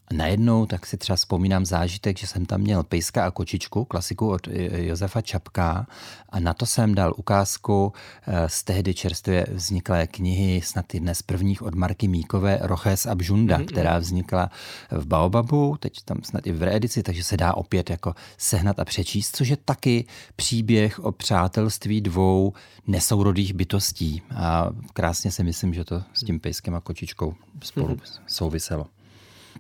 A 0.08 0.14
najednou 0.14 0.66
tak 0.66 0.86
si 0.86 0.98
třeba 0.98 1.16
vzpomínám 1.16 1.66
zážitek, 1.66 2.18
že 2.20 2.28
jsem 2.28 2.46
tam 2.46 2.62
měl 2.62 2.84
Pejska 2.84 3.26
a 3.26 3.32
kočičku, 3.32 3.86
klasiku 3.86 4.30
od 4.30 4.48
Josefa 4.72 5.22
Čapka 5.22 5.88
a 6.30 6.40
na 6.40 6.54
to 6.54 6.66
jsem 6.66 6.96
dal 6.96 7.14
ukázku 7.18 7.94
eh, 8.28 8.50
z 8.50 8.64
tehdy 8.64 8.94
čerstvě 8.94 9.46
vzniklé 9.52 10.08
knihy, 10.08 10.62
snad 10.62 10.94
jedné 10.94 11.16
z 11.16 11.22
prvních 11.22 11.62
od 11.62 11.76
Marky 11.76 12.08
Míkové, 12.08 12.60
Roches 12.62 13.06
a 13.06 13.16
Bžunda, 13.16 13.58
mm-hmm. 13.58 13.66
která 13.66 14.00
vznikla 14.00 14.50
v 14.92 15.06
Baobabu, 15.08 15.78
teď 15.80 16.02
tam 16.06 16.18
snad 16.24 16.48
i 16.48 16.52
v 16.52 16.64
reedici, 16.64 17.04
takže 17.04 17.24
se 17.24 17.38
dá 17.38 17.54
opět 17.54 17.90
jako 17.90 18.16
sehnat 18.38 18.80
a 18.80 18.86
přečíst, 18.86 19.36
což 19.36 19.48
je 19.48 19.58
taky 19.58 20.06
příběh 20.36 21.00
o 21.00 21.12
přátelství 21.12 22.02
dvou 22.02 22.54
nesourodých 22.88 23.54
bytostí. 23.54 24.22
A 24.36 24.70
krásně 24.94 25.32
si 25.32 25.44
myslím, 25.44 25.74
že 25.74 25.86
to 25.86 26.04
s 26.14 26.24
tím 26.24 26.40
pejskem 26.40 26.76
a 26.76 26.82
kočičkou 26.82 27.34
spolu 27.64 27.96
mm-hmm. 27.96 28.20
souviselo. 28.28 28.95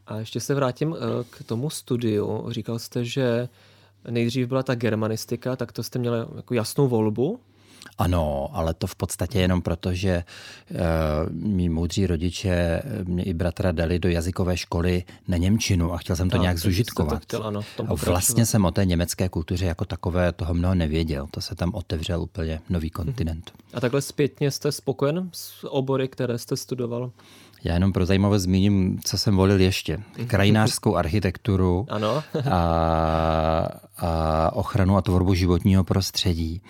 A 0.07 0.17
ještě 0.17 0.39
se 0.39 0.55
vrátím 0.55 0.95
eh, 0.95 1.23
k 1.29 1.43
tomu 1.43 1.69
studiu. 1.69 2.45
Říkal 2.49 2.79
jste, 2.79 3.05
že 3.05 3.49
nejdřív 4.09 4.47
byla 4.47 4.63
ta 4.63 4.75
germanistika, 4.75 5.55
tak 5.55 5.71
to 5.71 5.83
jste 5.83 5.99
měli 5.99 6.17
jako 6.35 6.53
jasnou 6.53 6.87
volbu? 6.87 7.39
Ano, 7.97 8.49
ale 8.53 8.73
to 8.73 8.87
v 8.87 8.95
podstatě 8.95 9.39
jenom 9.39 9.61
proto, 9.61 9.93
že 9.93 10.23
uh, 10.71 10.77
mý 11.29 11.69
moudří 11.69 12.07
rodiče 12.07 12.81
mě 13.03 13.23
i 13.23 13.33
bratra 13.33 13.71
dali 13.71 13.99
do 13.99 14.09
jazykové 14.09 14.57
školy 14.57 15.03
na 15.27 15.37
Němčinu 15.37 15.93
a 15.93 15.97
chtěl 15.97 16.15
jsem 16.15 16.29
to 16.29 16.37
a, 16.37 16.41
nějak 16.41 16.57
zužitkovat. 16.57 17.19
To 17.19 17.23
chtěl, 17.23 17.43
ano, 17.43 17.61
a 17.87 17.93
vlastně 17.93 18.45
jsem 18.45 18.65
o 18.65 18.71
té 18.71 18.85
německé 18.85 19.29
kultuře 19.29 19.65
jako 19.65 19.85
takové 19.85 20.31
toho 20.31 20.53
mnoho 20.53 20.75
nevěděl. 20.75 21.27
To 21.31 21.41
se 21.41 21.55
tam 21.55 21.71
otevřel 21.73 22.21
úplně 22.21 22.61
nový 22.69 22.89
kontinent. 22.89 23.51
A 23.73 23.79
takhle 23.79 24.01
zpětně 24.01 24.51
jste 24.51 24.71
spokojen 24.71 25.29
s 25.33 25.63
obory, 25.63 26.07
které 26.07 26.37
jste 26.37 26.57
studoval? 26.57 27.11
Já 27.65 27.73
jenom 27.73 27.93
pro 27.93 28.05
zajímavost 28.05 28.41
zmíním, 28.41 28.99
co 29.03 29.17
jsem 29.17 29.35
volil 29.35 29.61
ještě. 29.61 29.99
Krajinářskou 30.27 30.95
architekturu 30.95 31.85
ano. 31.89 32.23
a, 32.51 33.69
a 33.97 34.51
ochranu 34.53 34.97
a 34.97 35.01
tvorbu 35.01 35.33
životního 35.33 35.83
prostředí. 35.83 36.61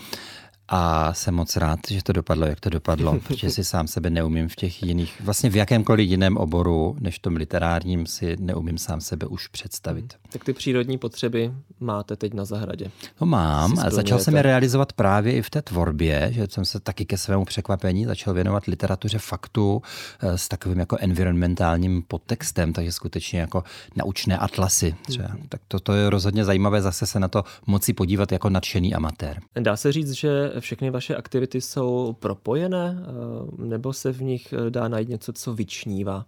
A 0.67 1.13
jsem 1.13 1.36
moc 1.36 1.55
rád, 1.55 1.79
že 1.89 2.03
to 2.03 2.13
dopadlo, 2.13 2.45
jak 2.45 2.60
to 2.60 2.69
dopadlo, 2.69 3.19
protože 3.27 3.50
si 3.50 3.63
sám 3.63 3.88
sebe 3.88 4.10
neumím 4.10 4.50
v 4.50 4.55
těch 4.55 4.84
jiných, 4.84 5.22
vlastně 5.22 5.50
v 5.50 5.55
jakémkoliv 5.55 6.10
jiném 6.10 6.38
oboru, 6.38 6.95
než 7.00 7.15
v 7.15 7.22
tom 7.22 7.36
literárním, 7.36 8.05
si 8.05 8.36
neumím 8.39 8.77
sám 8.77 9.01
sebe 9.01 9.27
už 9.27 9.48
představit. 9.48 10.13
Hmm. 10.13 10.31
Tak 10.31 10.43
ty 10.43 10.53
přírodní 10.53 10.98
potřeby 10.98 11.53
máte 11.79 12.15
teď 12.15 12.34
na 12.34 12.45
zahradě? 12.45 12.91
No 13.22 13.27
mám 13.27 13.79
a 13.79 13.89
začal 13.89 14.19
jsem 14.19 14.36
je 14.36 14.41
realizovat 14.41 14.93
právě 14.93 15.34
i 15.34 15.41
v 15.41 15.50
té 15.50 15.62
tvorbě, 15.62 16.29
že 16.31 16.48
jsem 16.50 16.65
se 16.65 16.79
taky 16.79 17.05
ke 17.05 17.17
svému 17.17 17.45
překvapení 17.45 18.05
začal 18.05 18.34
věnovat 18.34 18.65
literatuře 18.65 19.17
faktu 19.17 19.81
eh, 20.19 20.38
s 20.38 20.48
takovým 20.48 20.79
jako 20.79 20.98
environmentálním 21.00 22.03
podtextem, 22.07 22.74
takže 22.74 22.91
skutečně 22.91 23.39
jako 23.39 23.63
naučné 23.95 24.38
atlasy 24.38 24.95
třeba. 25.01 25.27
Hmm. 25.27 25.48
Tak 25.50 25.62
to, 25.67 25.79
to 25.79 25.93
je 25.93 26.10
rozhodně 26.10 26.45
zajímavé 26.45 26.81
zase 26.81 27.05
se 27.05 27.19
na 27.19 27.27
to 27.27 27.43
moci 27.67 27.93
podívat 27.93 28.31
jako 28.31 28.50
nadšený 28.50 28.95
amatér. 28.95 29.41
Dá 29.60 29.77
se 29.77 29.91
říct, 29.91 30.12
že 30.12 30.54
všechny 30.59 30.89
vaše 30.89 31.15
aktivity 31.15 31.62
jsou 31.62 32.13
propojené, 32.19 32.97
eh, 33.00 33.65
nebo 33.65 33.93
se 33.93 34.12
v 34.12 34.21
nich 34.21 34.53
eh, 34.53 34.69
dá 34.69 34.88
najít 34.88 35.09
něco, 35.09 35.33
co 35.33 35.53
vyčnívá? 35.53 36.25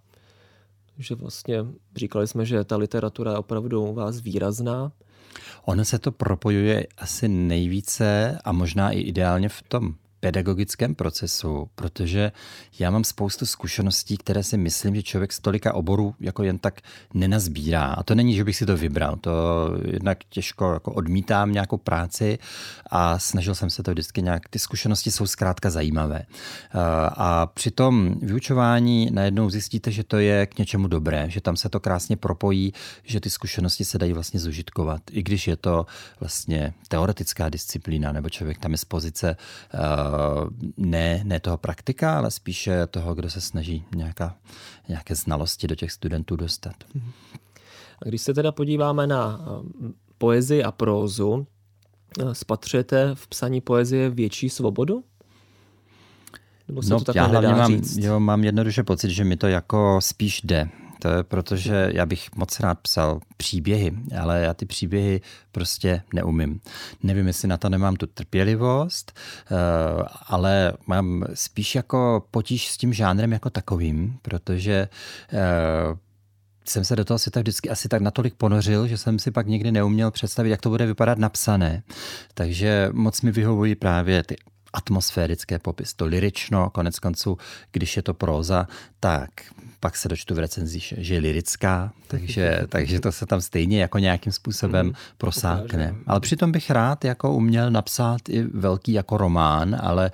Že 0.97 1.15
vlastně 1.15 1.65
říkali 1.95 2.27
jsme, 2.27 2.45
že 2.45 2.63
ta 2.63 2.77
literatura 2.77 3.31
je 3.31 3.37
opravdu 3.37 3.85
u 3.85 3.93
vás 3.93 4.21
výrazná. 4.21 4.91
Ono 5.65 5.85
se 5.85 5.99
to 5.99 6.11
propojuje 6.11 6.87
asi 6.97 7.27
nejvíce 7.27 8.39
a 8.43 8.51
možná 8.51 8.91
i 8.91 8.99
ideálně 8.99 9.49
v 9.49 9.61
tom 9.61 9.95
pedagogickém 10.27 10.95
procesu, 10.95 11.69
protože 11.75 12.31
já 12.79 12.91
mám 12.91 13.03
spoustu 13.03 13.45
zkušeností, 13.45 14.17
které 14.17 14.43
si 14.43 14.57
myslím, 14.57 14.95
že 14.95 15.03
člověk 15.03 15.33
z 15.33 15.39
tolika 15.39 15.73
oborů 15.73 16.15
jako 16.19 16.43
jen 16.43 16.57
tak 16.57 16.81
nenazbírá. 17.13 17.83
A 17.83 18.03
to 18.03 18.15
není, 18.15 18.35
že 18.35 18.43
bych 18.43 18.55
si 18.55 18.65
to 18.65 18.77
vybral. 18.77 19.15
To 19.15 19.31
jednak 19.91 20.17
těžko 20.29 20.73
jako 20.73 20.91
odmítám 20.93 21.51
nějakou 21.51 21.77
práci 21.77 22.39
a 22.91 23.19
snažil 23.19 23.55
jsem 23.55 23.69
se 23.69 23.83
to 23.83 23.91
vždycky 23.91 24.21
nějak. 24.21 24.49
Ty 24.49 24.59
zkušenosti 24.59 25.11
jsou 25.11 25.27
zkrátka 25.27 25.69
zajímavé. 25.69 26.23
A 27.17 27.45
při 27.45 27.71
tom 27.71 28.15
vyučování 28.21 29.09
najednou 29.11 29.49
zjistíte, 29.49 29.91
že 29.91 30.03
to 30.03 30.17
je 30.17 30.45
k 30.45 30.57
něčemu 30.57 30.87
dobré, 30.87 31.29
že 31.29 31.41
tam 31.41 31.55
se 31.55 31.69
to 31.69 31.79
krásně 31.79 32.17
propojí, 32.17 32.73
že 33.03 33.19
ty 33.19 33.29
zkušenosti 33.29 33.85
se 33.85 33.97
dají 33.97 34.13
vlastně 34.13 34.39
zužitkovat. 34.39 35.01
I 35.11 35.23
když 35.23 35.47
je 35.47 35.55
to 35.55 35.85
vlastně 36.19 36.73
teoretická 36.87 37.49
disciplína, 37.49 38.11
nebo 38.11 38.29
člověk 38.29 38.57
tam 38.57 38.71
je 38.71 38.77
z 38.77 38.85
pozice 38.85 39.37
ne, 40.77 41.21
ne 41.23 41.39
toho 41.39 41.57
praktika, 41.57 42.17
ale 42.17 42.31
spíše 42.31 42.87
toho, 42.87 43.15
kdo 43.15 43.29
se 43.29 43.41
snaží 43.41 43.85
nějaká, 43.95 44.35
nějaké 44.87 45.15
znalosti 45.15 45.67
do 45.67 45.75
těch 45.75 45.91
studentů 45.91 46.35
dostat. 46.35 46.75
A 48.01 48.05
když 48.05 48.21
se 48.21 48.33
teda 48.33 48.51
podíváme 48.51 49.07
na 49.07 49.39
eh, 49.41 49.91
poezii 50.17 50.63
a 50.63 50.71
prózu, 50.71 51.47
eh, 52.19 52.35
spatřujete 52.35 53.11
v 53.13 53.27
psaní 53.27 53.61
poezie 53.61 54.09
větší 54.09 54.49
svobodu? 54.49 55.03
Nebo 56.67 56.81
se 56.81 56.93
no, 56.93 56.99
to 56.99 57.11
já 57.15 57.25
hlavně 57.25 57.53
mám, 57.53 57.81
jo, 57.97 58.19
mám 58.19 58.43
jednoduše 58.43 58.83
pocit, 58.83 59.09
že 59.09 59.23
mi 59.23 59.37
to 59.37 59.47
jako 59.47 59.99
spíš 60.01 60.41
jde. 60.41 60.69
To 60.99 61.09
je 61.09 61.23
proto, 61.23 61.55
že 61.55 61.91
já 61.93 62.05
bych 62.05 62.35
moc 62.35 62.59
rád 62.59 62.79
psal 62.79 63.19
příběhy, 63.37 63.93
ale 64.21 64.41
já 64.41 64.53
ty 64.53 64.65
příběhy 64.65 65.21
prostě 65.51 66.01
neumím. 66.13 66.61
Nevím, 67.03 67.27
jestli 67.27 67.47
na 67.47 67.57
to 67.57 67.69
nemám 67.69 67.95
tu 67.95 68.07
trpělivost, 68.07 69.11
eh, 69.51 69.55
ale 70.27 70.73
mám 70.87 71.23
spíš 71.33 71.75
jako 71.75 72.25
potíž 72.31 72.71
s 72.71 72.77
tím 72.77 72.93
žánrem 72.93 73.31
jako 73.31 73.49
takovým, 73.49 74.17
protože 74.21 74.89
eh, 75.33 75.97
jsem 76.65 76.85
se 76.85 76.95
do 76.95 77.05
toho 77.05 77.19
světa 77.19 77.39
vždycky 77.39 77.69
asi 77.69 77.89
tak 77.89 78.01
natolik 78.01 78.33
ponořil, 78.35 78.87
že 78.87 78.97
jsem 78.97 79.19
si 79.19 79.31
pak 79.31 79.47
nikdy 79.47 79.71
neuměl 79.71 80.11
představit, 80.11 80.49
jak 80.49 80.61
to 80.61 80.69
bude 80.69 80.85
vypadat 80.85 81.17
napsané. 81.17 81.83
Takže 82.33 82.89
moc 82.91 83.21
mi 83.21 83.31
vyhovují 83.31 83.75
právě 83.75 84.23
ty 84.23 84.35
atmosférické 84.73 85.59
popis, 85.59 85.93
to 85.93 86.05
lirično, 86.05 86.69
konec 86.69 86.99
konců, 86.99 87.37
když 87.71 87.95
je 87.95 88.01
to 88.01 88.13
próza, 88.13 88.67
tak 88.99 89.29
pak 89.79 89.95
se 89.97 90.09
dočtu 90.09 90.35
v 90.35 90.39
recenzi, 90.39 90.79
že 90.79 91.13
je 91.13 91.19
lirická, 91.19 91.93
takže, 92.07 92.61
takže 92.69 92.99
to 92.99 93.11
se 93.11 93.25
tam 93.25 93.41
stejně 93.41 93.81
jako 93.81 93.99
nějakým 93.99 94.33
způsobem 94.33 94.85
mm, 94.85 94.93
prosákne. 95.17 95.95
Ale 96.07 96.19
přitom 96.19 96.51
bych 96.51 96.69
rád 96.69 97.05
jako 97.05 97.33
uměl 97.33 97.71
napsat 97.71 98.29
i 98.29 98.43
velký 98.43 98.93
jako 98.93 99.17
román, 99.17 99.77
ale 99.81 100.11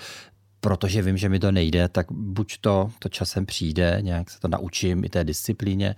protože 0.60 1.01
vím, 1.01 1.17
že 1.17 1.29
mi 1.29 1.39
to 1.39 1.51
nejde, 1.51 1.89
tak 1.89 2.12
buď 2.12 2.57
to, 2.62 2.91
to 3.00 3.10
časem 3.10 3.45
přijde, 3.45 3.98
nějak 4.01 4.29
se 4.29 4.39
to 4.39 4.48
naučím 4.48 5.03
i 5.03 5.10
té 5.10 5.24
disciplíně, 5.24 5.95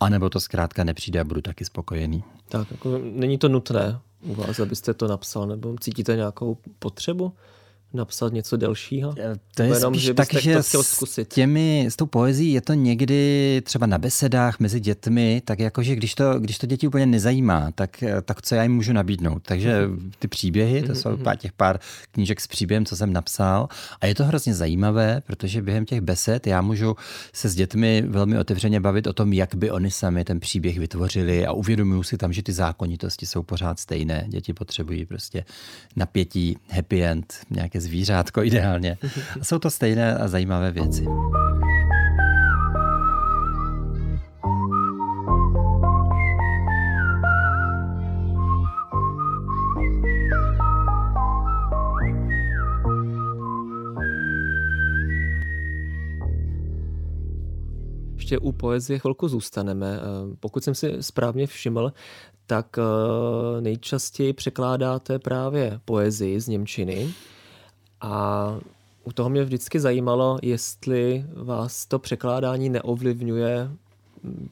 anebo 0.00 0.30
to 0.30 0.40
zkrátka 0.40 0.84
nepřijde 0.84 1.20
a 1.20 1.24
budu 1.24 1.40
taky 1.40 1.64
spokojený. 1.64 2.24
Tak, 2.48 2.70
jako 2.70 2.98
není 2.98 3.38
to 3.38 3.48
nutné 3.48 3.98
u 4.22 4.34
vás, 4.34 4.60
abyste 4.60 4.94
to 4.94 5.08
napsal, 5.08 5.46
nebo 5.46 5.76
cítíte 5.80 6.16
nějakou 6.16 6.58
potřebu? 6.78 7.32
Napsat 7.94 8.32
něco 8.32 8.56
delšího? 8.56 9.14
To 9.54 9.62
je 9.62 9.68
jenom, 9.68 9.94
spíš 9.94 10.02
že 10.02 10.14
tak, 10.14 10.32
že. 10.32 10.62
S, 10.62 11.24
těmi, 11.28 11.86
s 11.88 11.96
tou 11.96 12.06
poezí 12.06 12.52
je 12.52 12.60
to 12.60 12.74
někdy 12.74 13.62
třeba 13.64 13.86
na 13.86 13.98
besedách 13.98 14.60
mezi 14.60 14.80
dětmi, 14.80 15.42
tak 15.44 15.58
jakože 15.58 15.96
když 15.96 16.14
to, 16.14 16.40
když 16.40 16.58
to 16.58 16.66
děti 16.66 16.86
úplně 16.86 17.06
nezajímá, 17.06 17.70
tak, 17.74 18.04
tak 18.24 18.42
co 18.42 18.54
já 18.54 18.62
jim 18.62 18.72
můžu 18.72 18.92
nabídnout? 18.92 19.42
Takže 19.42 19.88
ty 20.18 20.28
příběhy, 20.28 20.82
to 20.82 20.94
jsou 20.94 21.10
mhm, 21.10 21.22
pár, 21.22 21.36
těch 21.36 21.52
pár 21.52 21.80
knížek 22.10 22.40
s 22.40 22.46
příběhem, 22.46 22.84
co 22.84 22.96
jsem 22.96 23.12
napsal 23.12 23.68
a 24.00 24.06
je 24.06 24.14
to 24.14 24.24
hrozně 24.24 24.54
zajímavé, 24.54 25.22
protože 25.26 25.62
během 25.62 25.86
těch 25.86 26.00
besed 26.00 26.46
já 26.46 26.62
můžu 26.62 26.96
se 27.32 27.48
s 27.48 27.54
dětmi 27.54 28.02
velmi 28.06 28.38
otevřeně 28.38 28.80
bavit 28.80 29.06
o 29.06 29.12
tom, 29.12 29.32
jak 29.32 29.54
by 29.54 29.70
oni 29.70 29.90
sami 29.90 30.24
ten 30.24 30.40
příběh 30.40 30.78
vytvořili 30.78 31.46
a 31.46 31.52
uvědomuju 31.52 32.02
si 32.02 32.16
tam, 32.16 32.32
že 32.32 32.42
ty 32.42 32.52
zákonitosti 32.52 33.26
jsou 33.26 33.42
pořád 33.42 33.78
stejné. 33.78 34.24
Děti 34.28 34.52
potřebují 34.52 35.06
prostě 35.06 35.44
napětí, 35.96 36.56
happy 36.70 37.04
end, 37.04 37.34
nějaké 37.50 37.80
zvířátko 37.82 38.42
ideálně. 38.42 38.98
A 39.40 39.44
jsou 39.44 39.58
to 39.58 39.70
stejné 39.70 40.14
a 40.14 40.28
zajímavé 40.28 40.70
věci. 40.70 41.04
ještě 58.32 58.38
u 58.38 58.52
poezie 58.52 58.98
chvilku 58.98 59.28
zůstaneme. 59.28 60.00
Eh, 60.00 60.36
pokud 60.40 60.64
jsem 60.64 60.74
si 60.74 60.96
správně 61.00 61.46
všiml, 61.46 61.92
tak 62.46 62.78
eh, 62.78 63.60
nejčastěji 63.60 64.32
překládáte 64.32 65.18
právě 65.18 65.80
poezii 65.84 66.40
z 66.40 66.48
Němčiny. 66.48 67.14
A 68.02 68.54
u 69.04 69.12
toho 69.12 69.28
mě 69.28 69.44
vždycky 69.44 69.80
zajímalo, 69.80 70.38
jestli 70.42 71.26
vás 71.34 71.86
to 71.86 71.98
překládání 71.98 72.68
neovlivňuje 72.68 73.70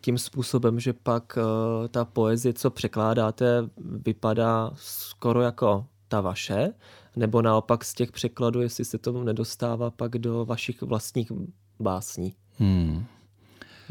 tím 0.01 0.19
způsobem, 0.19 0.81
že 0.81 0.93
pak 0.93 1.39
uh, 1.39 1.89
ta 1.89 2.05
poezie, 2.05 2.53
co 2.53 2.71
překládáte, 2.71 3.69
vypadá 4.07 4.71
skoro 4.75 5.43
jako 5.43 5.87
ta 6.09 6.21
vaše, 6.21 6.73
nebo 7.17 7.43
naopak 7.43 7.85
z 7.85 7.95
těch 7.95 8.13
překladů, 8.13 8.61
jestli 8.61 8.85
se 8.85 8.99
to 8.99 9.25
nedostává 9.25 9.91
pak 9.91 10.19
do 10.19 10.45
vašich 10.45 10.83
vlastních 10.83 11.33
básní. 11.81 12.35
Hmm. 12.59 13.05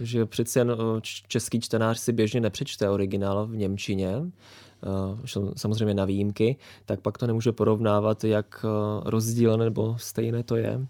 Že 0.01 0.25
přeci 0.25 0.59
jen 0.59 0.75
český 1.27 1.61
čtenář 1.61 1.99
si 1.99 2.13
běžně 2.13 2.41
nepřečte 2.41 2.89
originál 2.89 3.47
v 3.47 3.55
Němčině, 3.55 4.15
samozřejmě 5.55 5.93
na 5.93 6.05
výjimky, 6.05 6.55
tak 6.85 6.99
pak 6.99 7.17
to 7.17 7.27
nemůže 7.27 7.51
porovnávat, 7.51 8.23
jak 8.23 8.65
rozdílné 9.05 9.63
nebo 9.63 9.97
stejné 9.97 10.43
to 10.43 10.55
je. 10.55 10.87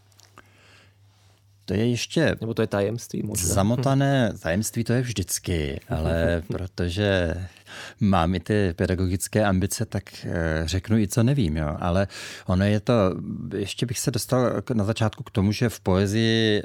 To 1.66 1.74
je 1.74 1.90
ještě... 1.90 2.36
Nebo 2.42 2.54
to 2.54 2.62
je 2.62 2.68
tajemství 2.68 3.24
možná. 3.24 3.54
Zamotané 3.54 4.34
tajemství 4.40 4.84
to 4.84 4.94
je 4.94 5.02
vždycky, 5.02 5.80
ale 5.90 6.44
protože 6.48 7.36
mám 8.00 8.36
i 8.36 8.40
ty 8.40 8.74
pedagogické 8.76 9.46
ambice, 9.46 9.86
tak 9.86 10.04
eh, 10.26 10.62
řeknu 10.66 10.98
i 10.98 11.08
co 11.08 11.24
nevím. 11.24 11.58
Jo. 11.58 11.78
Ale 11.80 12.08
ono 12.46 12.66
je 12.66 12.80
to, 12.80 12.94
ještě 13.56 13.86
bych 13.86 14.00
se 14.00 14.12
dostal 14.12 14.52
na 14.74 14.84
začátku 14.84 15.24
k 15.24 15.32
tomu, 15.32 15.52
že 15.52 15.70
v 15.70 15.80
poezii 15.80 16.62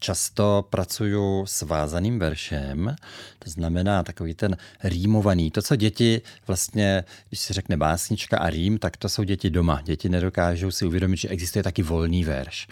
často 0.00 0.66
pracuju 0.70 1.46
s 1.46 1.62
vázaným 1.62 2.18
veršem, 2.18 2.96
to 3.38 3.50
znamená 3.50 4.02
takový 4.02 4.34
ten 4.34 4.56
rýmovaný. 4.84 5.50
To, 5.50 5.62
co 5.62 5.76
děti 5.76 6.22
vlastně, 6.46 7.04
když 7.28 7.40
se 7.40 7.52
řekne 7.52 7.76
básnička 7.76 8.38
a 8.38 8.50
rým, 8.50 8.78
tak 8.78 8.96
to 8.96 9.08
jsou 9.08 9.22
děti 9.22 9.50
doma. 9.50 9.80
Děti 9.84 10.08
nedokážou 10.08 10.70
si 10.70 10.86
uvědomit, 10.86 11.16
že 11.16 11.28
existuje 11.28 11.62
taky 11.62 11.82
volný 11.82 12.24
verš. 12.24 12.68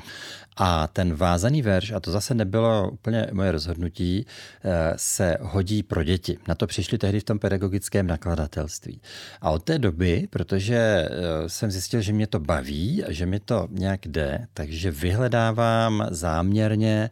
A 0.60 0.86
ten 0.86 1.14
vázaný 1.14 1.62
verš, 1.62 1.92
a 1.92 2.00
to 2.00 2.10
zase 2.10 2.34
nebylo 2.34 2.90
úplně 2.90 3.26
moje 3.32 3.52
rozhodnutí, 3.52 4.26
eh, 4.64 4.92
se 4.96 5.36
hodí 5.40 5.82
pro 5.82 6.04
děti. 6.04 6.38
Na 6.48 6.54
to 6.54 6.66
přišli 6.66 6.98
tehdy 6.98 7.20
v 7.20 7.24
tom 7.24 7.38
pedagogickém 7.38 8.06
nakladatelství. 8.06 9.00
A 9.40 9.50
od 9.50 9.62
té 9.62 9.78
doby, 9.78 10.28
protože 10.30 10.76
eh, 10.76 11.08
jsem 11.48 11.70
zjistil, 11.70 12.00
že 12.00 12.12
mě 12.12 12.26
to 12.26 12.40
baví 12.40 13.04
a 13.04 13.12
že 13.12 13.26
mi 13.26 13.40
to 13.40 13.68
nějak 13.70 14.06
jde, 14.06 14.46
takže 14.54 14.90
vyhledávám 14.90 16.06
záměrně 16.10 17.10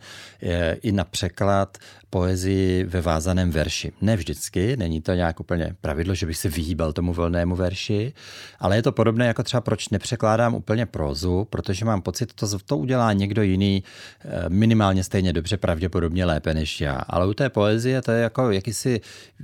i 0.83 0.93
na 0.93 1.05
překlad 1.05 1.79
poezii 2.11 2.85
ve 2.85 3.01
vázaném 3.01 3.51
verši. 3.51 3.93
Ne 4.01 4.17
vždycky, 4.17 4.77
není 4.77 5.01
to 5.01 5.15
nějak 5.15 5.41
úplně 5.41 5.77
pravidlo, 5.81 6.15
že 6.15 6.27
bych 6.27 6.37
se 6.37 6.49
vyhýbal 6.49 6.93
tomu 6.93 7.13
volnému 7.13 7.57
verši, 7.57 8.13
ale 8.59 8.77
je 8.77 8.83
to 8.83 8.93
podobné 8.93 9.27
jako 9.27 9.43
třeba 9.43 9.61
proč 9.61 9.89
nepřekládám 9.89 10.55
úplně 10.55 10.87
prózu, 10.87 11.45
protože 11.45 11.85
mám 11.85 12.03
pocit, 12.03 12.33
to, 12.33 12.59
to 12.59 12.77
udělá 12.77 13.13
někdo 13.13 13.36
jiný 13.43 13.85
eh, 14.25 14.45
minimálně 14.49 15.05
stejně 15.05 15.33
dobře, 15.33 15.57
pravděpodobně 15.57 16.25
lépe 16.25 16.55
než 16.55 16.81
já. 16.81 16.95
Ale 16.95 17.27
u 17.27 17.35
té 17.35 17.51
poezie 17.51 18.03
to 18.03 18.11
je 18.11 18.23
jako 18.23 18.51
jakýsi, 18.51 19.01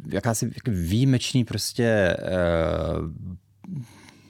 jakási 0.08 0.50
výjimečný 0.66 1.44
prostě 1.44 2.16
uh, 2.20 3.08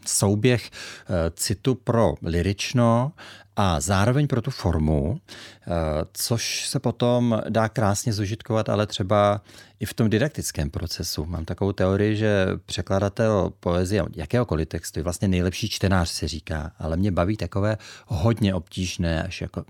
souběh 0.06 0.70
eh, 0.70 1.30
citu 1.30 1.74
pro 1.74 2.14
lirično 2.22 3.12
a 3.56 3.80
zároveň 3.80 4.26
pro 4.26 4.42
tu 4.42 4.50
formu, 4.50 5.20
eh, 5.20 5.70
což 6.12 6.68
se 6.68 6.78
potom 6.80 7.42
dá 7.48 7.68
krásně 7.68 8.12
zužitkovat, 8.12 8.68
ale 8.68 8.86
třeba 8.86 9.40
i 9.80 9.86
v 9.86 9.94
tom 9.94 10.10
didaktickém 10.10 10.70
procesu. 10.70 11.24
Mám 11.24 11.44
takovou 11.44 11.72
teorii, 11.72 12.16
že 12.16 12.46
překladatel 12.66 13.52
poezie 13.60 14.04
jakéhokoliv 14.16 14.68
textu 14.68 14.98
je 14.98 15.02
vlastně 15.02 15.28
nejlepší 15.28 15.68
čtenář, 15.68 16.10
se 16.10 16.28
říká, 16.28 16.72
ale 16.78 16.96
mě 16.96 17.12
baví 17.12 17.36
takové 17.36 17.78
hodně 18.06 18.54
obtížné, 18.54 19.22
až 19.22 19.40
jako 19.40 19.64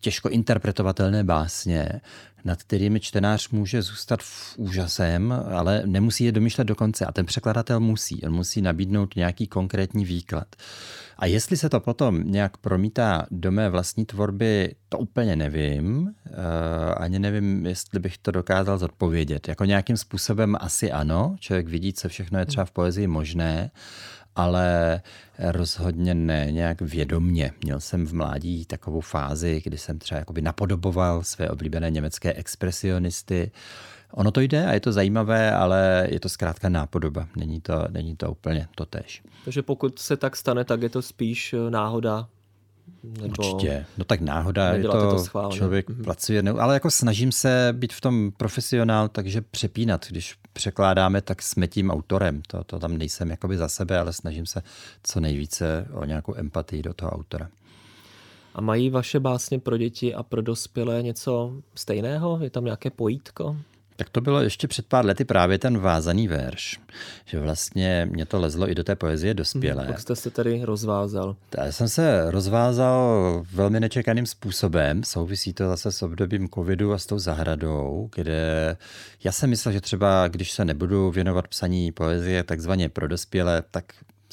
těžko 0.00 0.28
interpretovatelné 0.28 1.24
básně, 1.24 2.00
nad 2.44 2.62
kterými 2.62 3.00
čtenář 3.00 3.48
může 3.48 3.82
zůstat 3.82 4.20
v 4.22 4.58
úžasem, 4.58 5.32
ale 5.52 5.82
nemusí 5.86 6.24
je 6.24 6.32
domýšlet 6.32 6.64
do 6.64 6.74
konce. 6.74 7.06
A 7.06 7.12
ten 7.12 7.26
překladatel 7.26 7.80
musí. 7.80 8.22
On 8.22 8.32
musí 8.32 8.62
nabídnout 8.62 9.16
nějaký 9.16 9.46
konkrétní 9.46 10.04
výklad. 10.04 10.56
A 11.18 11.26
jestli 11.26 11.56
se 11.56 11.68
to 11.68 11.80
potom 11.80 12.22
nějak 12.24 12.56
promítá 12.56 13.26
do 13.30 13.52
mé 13.52 13.68
vlastní 13.68 14.04
tvorby, 14.04 14.74
to 14.88 14.98
úplně 14.98 15.36
nevím. 15.36 15.96
Uh, 15.98 16.34
ani 16.96 17.18
nevím, 17.18 17.66
jestli 17.66 18.00
bych 18.00 18.18
to 18.18 18.30
dokázal 18.30 18.78
zodpovědět. 18.78 19.48
Jako 19.48 19.64
nějakým 19.64 19.96
způsobem 19.96 20.56
asi 20.60 20.92
ano. 20.92 21.36
Člověk 21.40 21.68
vidí, 21.68 21.92
co 21.92 22.08
všechno 22.08 22.38
je 22.38 22.46
třeba 22.46 22.64
v 22.64 22.70
poezii 22.70 23.06
možné 23.06 23.70
ale 24.36 25.00
rozhodně 25.38 26.14
ne 26.14 26.46
nějak 26.50 26.80
vědomně. 26.80 27.52
Měl 27.62 27.80
jsem 27.80 28.06
v 28.06 28.14
mládí 28.14 28.64
takovou 28.64 29.00
fázi, 29.00 29.60
kdy 29.64 29.78
jsem 29.78 29.98
třeba 29.98 30.18
jakoby 30.18 30.42
napodoboval 30.42 31.22
své 31.22 31.50
oblíbené 31.50 31.90
německé 31.90 32.32
expresionisty. 32.32 33.50
Ono 34.16 34.30
to 34.30 34.40
jde 34.40 34.66
a 34.66 34.72
je 34.72 34.80
to 34.80 34.92
zajímavé, 34.92 35.54
ale 35.54 36.08
je 36.10 36.20
to 36.20 36.28
zkrátka 36.28 36.68
nápodoba. 36.68 37.28
Není 37.36 37.60
to, 37.60 37.84
není 37.90 38.16
to 38.16 38.30
úplně 38.30 38.68
to 38.74 38.86
tež. 38.86 39.22
Takže 39.44 39.62
pokud 39.62 39.98
se 39.98 40.16
tak 40.16 40.36
stane, 40.36 40.64
tak 40.64 40.82
je 40.82 40.88
to 40.88 41.02
spíš 41.02 41.54
náhoda, 41.68 42.28
nebo 43.02 43.34
Určitě. 43.38 43.86
No 43.98 44.04
tak 44.04 44.20
náhoda, 44.20 44.72
je 44.72 44.82
to, 44.82 45.22
to 45.32 45.48
člověk 45.50 45.90
mm-hmm. 45.90 46.04
pracuje, 46.04 46.42
ale 46.42 46.74
jako 46.74 46.90
snažím 46.90 47.32
se 47.32 47.68
být 47.72 47.92
v 47.92 48.00
tom 48.00 48.32
profesionál, 48.36 49.08
takže 49.08 49.40
přepínat. 49.40 50.06
Když 50.10 50.34
překládáme, 50.52 51.22
tak 51.22 51.42
jsme 51.42 51.68
tím 51.68 51.90
autorem. 51.90 52.42
To, 52.46 52.64
to 52.64 52.78
tam 52.78 52.98
nejsem 52.98 53.30
jakoby 53.30 53.56
za 53.56 53.68
sebe, 53.68 53.98
ale 53.98 54.12
snažím 54.12 54.46
se 54.46 54.62
co 55.02 55.20
nejvíce 55.20 55.86
o 55.92 56.04
nějakou 56.04 56.34
empatii 56.36 56.82
do 56.82 56.94
toho 56.94 57.10
autora. 57.10 57.48
A 58.54 58.60
mají 58.60 58.90
vaše 58.90 59.20
básně 59.20 59.58
pro 59.58 59.76
děti 59.76 60.14
a 60.14 60.22
pro 60.22 60.42
dospělé 60.42 61.02
něco 61.02 61.52
stejného? 61.74 62.38
Je 62.42 62.50
tam 62.50 62.64
nějaké 62.64 62.90
pojítko? 62.90 63.56
Tak 63.96 64.08
to 64.08 64.20
bylo 64.20 64.40
ještě 64.40 64.68
před 64.68 64.86
pár 64.86 65.06
lety 65.06 65.24
právě 65.24 65.58
ten 65.58 65.78
vázaný 65.78 66.28
verš, 66.28 66.80
že 67.24 67.40
vlastně 67.40 68.08
mě 68.10 68.26
to 68.26 68.40
lezlo 68.40 68.70
i 68.70 68.74
do 68.74 68.84
té 68.84 68.96
poezie 68.96 69.34
dospělé. 69.34 69.84
Jak 69.86 70.00
jste 70.00 70.16
se 70.16 70.30
tady 70.30 70.64
rozvázal? 70.64 71.36
Já 71.56 71.72
jsem 71.72 71.88
se 71.88 72.30
rozvázal 72.30 73.42
velmi 73.52 73.80
nečekaným 73.80 74.26
způsobem, 74.26 75.04
souvisí 75.04 75.52
to 75.52 75.68
zase 75.68 75.92
s 75.92 76.02
obdobím 76.02 76.48
covidu 76.48 76.92
a 76.92 76.98
s 76.98 77.06
tou 77.06 77.18
zahradou, 77.18 78.10
kde 78.14 78.76
já 79.24 79.32
jsem 79.32 79.50
myslel, 79.50 79.72
že 79.72 79.80
třeba 79.80 80.28
když 80.28 80.52
se 80.52 80.64
nebudu 80.64 81.10
věnovat 81.10 81.48
psaní 81.48 81.92
poezie 81.92 82.42
takzvaně 82.42 82.88
pro 82.88 83.08
dospělé, 83.08 83.62
tak 83.70 83.84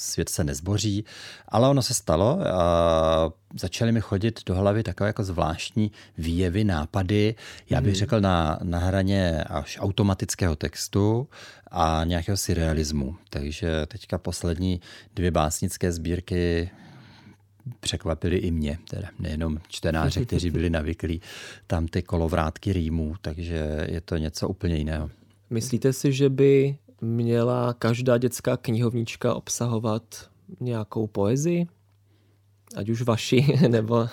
svět 0.02 0.30
se 0.30 0.44
nezboří, 0.44 1.06
ale 1.48 1.70
ono 1.70 1.82
se 1.82 1.94
stalo 1.94 2.40
a 2.48 3.34
začaly 3.60 3.92
mi 3.92 4.02
chodit 4.02 4.40
do 4.46 4.56
hlavy 4.56 4.84
takové 4.84 5.10
jako 5.10 5.24
zvláštní 5.24 5.92
výjevy, 6.18 6.64
nápady, 6.64 7.36
já 7.70 7.82
bych 7.82 7.94
hmm. 7.94 8.00
řekl 8.00 8.22
na, 8.22 8.60
na 8.64 8.80
hraně 8.80 9.44
až 9.44 9.78
automatického 9.82 10.56
textu 10.56 11.28
a 11.72 12.02
nějakého 12.04 12.38
surrealismu. 12.38 13.16
Takže 13.30 13.86
teďka 13.86 14.18
poslední 14.18 14.82
dvě 15.16 15.32
básnické 15.32 15.92
sbírky 15.92 16.72
překvapily 17.80 18.38
i 18.38 18.52
mě, 18.52 18.78
teda 18.90 19.08
nejenom 19.20 19.58
čtenáře, 19.68 20.26
kteří 20.26 20.50
byli 20.50 20.70
navyklí 20.70 21.22
tam 21.68 21.88
ty 21.88 22.02
kolovrátky 22.02 22.74
rýmů, 22.74 23.16
takže 23.22 23.88
je 23.90 24.02
to 24.02 24.18
něco 24.18 24.48
úplně 24.48 24.76
jiného. 24.76 25.10
Myslíte 25.50 25.94
si, 25.94 26.14
že 26.14 26.30
by 26.30 26.78
měla 27.02 27.74
každá 27.74 28.18
dětská 28.18 28.58
knihovnička 28.58 29.34
obsahovat 29.34 30.04
nějakou 30.60 31.08
poezii? 31.08 31.68
Ať 32.76 32.90
už 32.90 33.02
vaši 33.02 33.58
nebo 33.68 34.08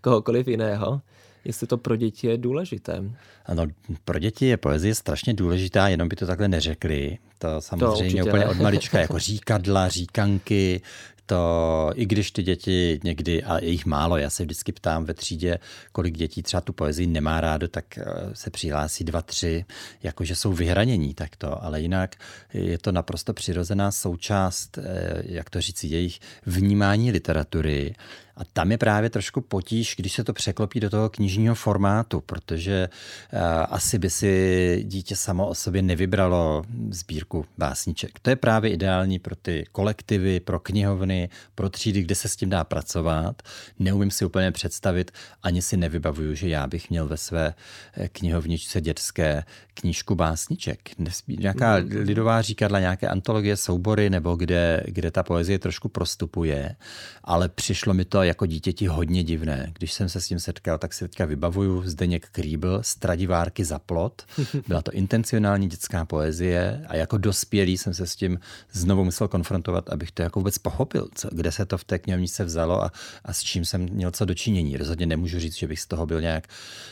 kohokoliv 0.00 0.48
jiného? 0.48 1.00
Jestli 1.44 1.66
to 1.66 1.78
pro 1.78 1.96
děti 1.96 2.26
je 2.26 2.38
důležité. 2.38 3.04
Ano, 3.46 3.66
pro 4.04 4.18
děti 4.18 4.46
je 4.46 4.56
poezie 4.56 4.94
strašně 4.94 5.34
důležitá, 5.34 5.88
jenom 5.88 6.08
by 6.08 6.16
to 6.16 6.26
takhle 6.26 6.48
neřekli. 6.48 7.18
To 7.38 7.60
samozřejmě 7.60 8.22
to 8.22 8.28
úplně 8.28 8.44
ne. 8.44 8.50
od 8.50 8.56
malička, 8.58 9.00
jako 9.00 9.18
říkadla, 9.28 9.88
říkanky, 9.88 10.80
to, 11.28 11.90
i 11.94 12.06
když 12.06 12.30
ty 12.30 12.42
děti 12.42 13.00
někdy, 13.04 13.42
a 13.42 13.58
je 13.58 13.70
jich 13.70 13.86
málo, 13.86 14.16
já 14.16 14.30
se 14.30 14.42
vždycky 14.42 14.72
ptám 14.72 15.04
ve 15.04 15.14
třídě, 15.14 15.58
kolik 15.92 16.16
dětí 16.16 16.42
třeba 16.42 16.60
tu 16.60 16.72
poezii 16.72 17.06
nemá 17.06 17.40
rádo, 17.40 17.68
tak 17.68 17.98
eh, 17.98 18.04
se 18.32 18.50
přihlásí 18.50 19.04
dva, 19.04 19.22
tři, 19.22 19.64
jakože 20.02 20.36
jsou 20.36 20.52
vyhranění 20.52 21.14
takto, 21.14 21.64
ale 21.64 21.80
jinak 21.80 22.16
je 22.54 22.78
to 22.78 22.92
naprosto 22.92 23.32
přirozená 23.32 23.90
součást, 23.90 24.78
eh, 24.78 25.22
jak 25.24 25.50
to 25.50 25.60
říct, 25.60 25.84
jejich 25.84 26.18
vnímání 26.46 27.10
literatury 27.10 27.94
a 28.38 28.44
tam 28.52 28.70
je 28.70 28.78
právě 28.78 29.10
trošku 29.10 29.40
potíž, 29.40 29.94
když 29.98 30.12
se 30.12 30.24
to 30.24 30.32
překlopí 30.32 30.80
do 30.80 30.90
toho 30.90 31.08
knižního 31.08 31.54
formátu, 31.54 32.20
protože 32.20 32.88
uh, 33.32 33.38
asi 33.70 33.98
by 33.98 34.10
si 34.10 34.82
dítě 34.86 35.16
samo 35.16 35.48
o 35.48 35.54
sobě 35.54 35.82
nevybralo 35.82 36.62
sbírku 36.90 37.44
básniček. 37.58 38.18
To 38.22 38.30
je 38.30 38.36
právě 38.36 38.70
ideální 38.70 39.18
pro 39.18 39.36
ty 39.36 39.64
kolektivy, 39.72 40.40
pro 40.40 40.60
knihovny, 40.60 41.28
pro 41.54 41.70
třídy, 41.70 42.02
kde 42.02 42.14
se 42.14 42.28
s 42.28 42.36
tím 42.36 42.50
dá 42.50 42.64
pracovat. 42.64 43.42
Neumím 43.78 44.10
si 44.10 44.24
úplně 44.24 44.52
představit, 44.52 45.10
ani 45.42 45.62
si 45.62 45.76
nevybavuju, 45.76 46.34
že 46.34 46.48
já 46.48 46.66
bych 46.66 46.90
měl 46.90 47.08
ve 47.08 47.16
své 47.16 47.54
eh, 47.96 48.08
knihovničce 48.08 48.80
dětské 48.80 49.44
knížku 49.74 50.14
básniček. 50.14 50.90
Nějaká 51.28 51.74
lidová 51.74 52.42
říkadla, 52.42 52.80
nějaké 52.80 53.08
antologie, 53.08 53.56
soubory, 53.56 54.10
nebo 54.10 54.36
kde, 54.36 54.82
kde 54.86 55.10
ta 55.10 55.22
poezie 55.22 55.58
trošku 55.58 55.88
prostupuje, 55.88 56.76
ale 57.24 57.48
přišlo 57.48 57.94
mi 57.94 58.04
to 58.04 58.22
jako 58.28 58.46
dítěti 58.46 58.86
hodně 58.86 59.24
divné. 59.24 59.72
Když 59.78 59.92
jsem 59.92 60.08
se 60.08 60.20
s 60.20 60.26
tím 60.26 60.38
setkal, 60.38 60.78
tak 60.78 60.94
si 60.94 61.04
teďka 61.08 61.24
vybavuju 61.24 61.82
Zdeněk 61.84 62.28
Krýbl, 62.32 62.78
Stradivárky 62.82 63.64
za 63.64 63.78
plot. 63.78 64.22
Byla 64.68 64.82
to 64.82 64.90
intencionální 64.92 65.68
dětská 65.68 66.04
poezie 66.04 66.84
a 66.88 66.96
jako 66.96 67.18
dospělý 67.18 67.78
jsem 67.78 67.94
se 67.94 68.06
s 68.06 68.16
tím 68.16 68.38
znovu 68.72 69.04
musel 69.04 69.28
konfrontovat, 69.28 69.90
abych 69.90 70.12
to 70.12 70.22
jako 70.22 70.40
vůbec 70.40 70.58
pochopil, 70.58 71.08
co, 71.14 71.28
kde 71.32 71.52
se 71.52 71.66
to 71.66 71.78
v 71.78 71.84
té 71.84 71.98
knihovnice 71.98 72.44
vzalo 72.44 72.84
a, 72.84 72.92
a 73.24 73.32
s 73.32 73.42
čím 73.42 73.64
jsem 73.64 73.80
měl 73.80 74.10
co 74.10 74.24
dočinění. 74.24 74.76
Rozhodně 74.76 75.06
nemůžu 75.06 75.38
říct, 75.38 75.56
že 75.56 75.66
bych 75.66 75.80
z 75.80 75.86
toho 75.86 76.06
byl 76.06 76.20
nějak 76.20 76.48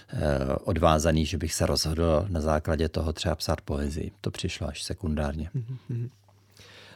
eh, 0.09 0.18
odvázaný, 0.64 1.27
že 1.27 1.38
bych 1.38 1.55
se 1.55 1.66
rozhodl 1.66 2.27
na 2.29 2.40
základě 2.40 2.88
toho 2.88 3.12
třeba 3.12 3.35
psát 3.35 3.61
poezii. 3.61 4.11
To 4.20 4.31
přišlo 4.31 4.68
až 4.68 4.83
sekundárně. 4.83 5.51
Mm-hmm. 5.55 6.09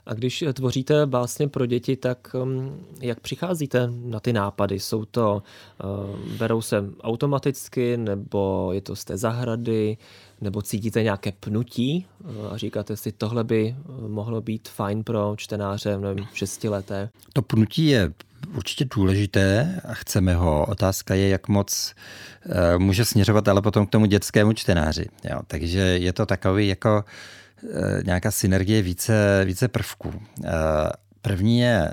A 0.06 0.14
když 0.14 0.44
tvoříte 0.52 1.06
básně 1.06 1.48
pro 1.48 1.66
děti, 1.66 1.96
tak 1.96 2.36
um, 2.42 2.80
jak 3.00 3.20
přicházíte 3.20 3.88
na 3.90 4.20
ty 4.20 4.32
nápady? 4.32 4.80
Jsou 4.80 5.04
to, 5.04 5.42
uh, 5.84 6.36
berou 6.38 6.62
se 6.62 6.84
automaticky, 7.02 7.96
nebo 7.96 8.70
je 8.72 8.80
to 8.80 8.96
z 8.96 9.04
té 9.04 9.16
zahrady, 9.16 9.96
nebo 10.40 10.62
cítíte 10.62 11.02
nějaké 11.02 11.32
pnutí 11.40 12.06
uh, 12.24 12.52
a 12.52 12.56
říkáte 12.56 12.96
si, 12.96 13.12
tohle 13.12 13.44
by 13.44 13.76
uh, 13.88 14.08
mohlo 14.08 14.40
být 14.40 14.68
fajn 14.68 15.04
pro 15.04 15.34
čtenáře, 15.36 15.98
nevím, 15.98 16.26
šestileté? 16.34 17.10
To 17.32 17.42
pnutí 17.42 17.86
je 17.86 18.12
určitě 18.56 18.84
důležité 18.94 19.80
a 19.84 19.94
chceme 19.94 20.34
ho. 20.34 20.66
Otázka 20.66 21.14
je, 21.14 21.28
jak 21.28 21.48
moc 21.48 21.94
může 22.78 23.04
směřovat 23.04 23.48
ale 23.48 23.62
potom 23.62 23.86
k 23.86 23.90
tomu 23.90 24.06
dětskému 24.06 24.52
čtenáři. 24.52 25.06
Jo, 25.30 25.40
takže 25.46 25.78
je 25.78 26.12
to 26.12 26.26
takový 26.26 26.68
jako 26.68 27.04
nějaká 28.04 28.30
synergie 28.30 28.82
více, 28.82 29.42
více 29.44 29.68
prvků. 29.68 30.12
Eh, 30.44 30.50
první 31.22 31.60
je 31.60 31.92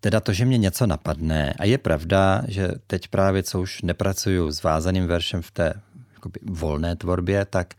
teda 0.00 0.20
to, 0.20 0.32
že 0.32 0.44
mě 0.44 0.58
něco 0.58 0.86
napadne. 0.86 1.54
A 1.58 1.64
je 1.64 1.78
pravda, 1.78 2.42
že 2.48 2.68
teď 2.86 3.08
právě, 3.08 3.42
co 3.42 3.60
už 3.60 3.82
nepracuju 3.82 4.52
s 4.52 4.62
vázaným 4.62 5.06
veršem 5.06 5.42
v 5.42 5.50
té 5.50 5.74
jakoby, 6.14 6.40
volné 6.42 6.96
tvorbě, 6.96 7.44
tak 7.44 7.74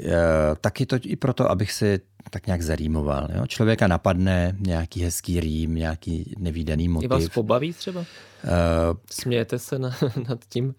eh, 0.00 0.14
taky 0.60 0.86
to 0.86 0.96
i 1.02 1.16
proto, 1.16 1.50
abych 1.50 1.72
si 1.72 2.00
tak 2.30 2.46
nějak 2.46 2.62
zarýmoval. 2.62 3.28
Jo? 3.34 3.46
Člověka 3.46 3.86
napadne 3.86 4.56
nějaký 4.58 5.02
hezký 5.02 5.40
rým, 5.40 5.74
nějaký 5.74 6.34
nevýdaný 6.38 6.88
motiv. 6.88 7.04
I 7.04 7.08
vás 7.08 7.28
pobaví 7.28 7.72
třeba? 7.72 8.00
Uh, 8.00 8.06
Smějete 9.10 9.58
se 9.58 9.78
na, 9.78 9.96
nad 10.28 10.38
tím? 10.48 10.74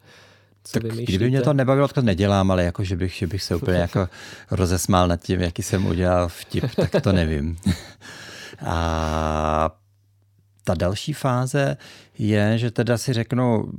Co 0.63 0.79
tak 0.79 0.91
kdyby 0.91 1.29
mě 1.29 1.41
to 1.41 1.53
nebavilo, 1.53 1.87
to 1.87 2.01
nedělám, 2.01 2.51
ale 2.51 2.63
jako, 2.63 2.83
že 2.83 2.95
bych, 2.95 3.13
že 3.13 3.27
bych 3.27 3.43
se 3.43 3.55
úplně 3.55 3.77
jako 3.87 4.09
rozesmál 4.51 5.07
nad 5.07 5.21
tím, 5.21 5.41
jaký 5.41 5.63
jsem 5.63 5.85
udělal 5.85 6.27
vtip, 6.27 6.75
tak 6.75 7.03
to 7.03 7.11
nevím. 7.11 7.57
A 8.65 9.71
ta 10.63 10.73
další 10.73 11.13
fáze 11.13 11.77
je, 12.17 12.57
že 12.57 12.71
teda 12.71 12.97
si 12.97 13.13
řeknu, 13.13 13.71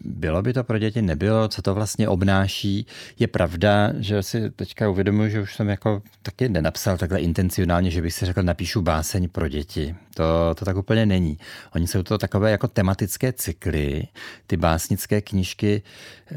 bylo 0.00 0.42
by 0.42 0.52
to 0.52 0.64
pro 0.64 0.78
děti, 0.78 1.02
nebylo, 1.02 1.48
co 1.48 1.62
to 1.62 1.74
vlastně 1.74 2.08
obnáší. 2.08 2.86
Je 3.18 3.26
pravda, 3.26 3.92
že 3.98 4.22
si 4.22 4.50
teďka 4.50 4.88
uvědomuji, 4.88 5.30
že 5.30 5.40
už 5.40 5.56
jsem 5.56 5.68
jako 5.68 6.02
taky 6.22 6.48
nenapsal 6.48 6.96
takhle 6.98 7.20
intencionálně, 7.20 7.90
že 7.90 8.02
bych 8.02 8.14
si 8.14 8.26
řekl, 8.26 8.42
napíšu 8.42 8.82
báseň 8.82 9.28
pro 9.28 9.48
děti. 9.48 9.94
To, 10.14 10.54
to 10.54 10.64
tak 10.64 10.76
úplně 10.76 11.06
není. 11.06 11.38
Oni 11.74 11.86
jsou 11.86 12.02
to 12.02 12.18
takové 12.18 12.50
jako 12.50 12.68
tematické 12.68 13.32
cykly, 13.32 14.02
ty 14.46 14.56
básnické 14.56 15.20
knížky 15.20 15.82
eh, 16.32 16.36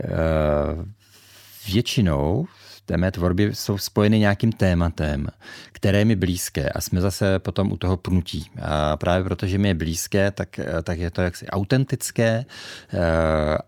většinou 1.67 2.47
té 2.91 2.97
mé 2.97 3.11
tvorby 3.11 3.55
jsou 3.55 3.77
spojeny 3.77 4.19
nějakým 4.19 4.51
tématem, 4.51 5.27
které 5.71 5.99
je 5.99 6.05
mi 6.05 6.15
blízké 6.15 6.69
a 6.69 6.81
jsme 6.81 7.01
zase 7.01 7.39
potom 7.39 7.71
u 7.71 7.77
toho 7.77 7.97
pnutí. 7.97 8.51
A 8.61 8.97
právě 8.97 9.23
protože 9.23 9.57
mi 9.57 9.67
je 9.67 9.73
blízké, 9.73 10.31
tak, 10.31 10.59
tak 10.83 10.99
je 10.99 11.11
to 11.11 11.21
jaksi 11.21 11.47
autentické 11.47 12.45
eh, 12.45 12.97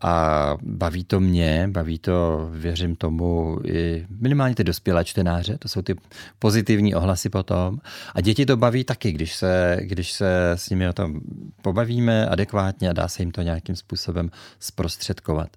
a 0.02 0.56
baví 0.62 1.04
to 1.04 1.20
mě, 1.20 1.68
baví 1.72 2.00
to, 2.00 2.50
věřím 2.52 2.96
tomu, 2.96 3.60
i 3.66 4.06
minimálně 4.10 4.56
ty 4.56 4.64
dospělé 4.64 5.06
čtenáře, 5.06 5.58
to 5.58 5.68
jsou 5.68 5.82
ty 5.82 5.96
pozitivní 6.40 6.96
ohlasy 6.96 7.30
potom. 7.30 7.78
A 8.16 8.22
děti 8.22 8.46
to 8.46 8.58
baví 8.58 8.84
taky, 8.84 9.12
když 9.12 9.36
se, 9.36 9.78
když 9.82 10.12
se 10.12 10.52
s 10.56 10.70
nimi 10.70 10.90
o 10.90 10.94
tom 10.94 11.22
pobavíme 11.62 12.28
adekvátně 12.28 12.90
a 12.90 12.94
dá 12.94 13.08
se 13.08 13.22
jim 13.22 13.32
to 13.32 13.42
nějakým 13.42 13.76
způsobem 13.76 14.32
zprostředkovat. 14.60 15.50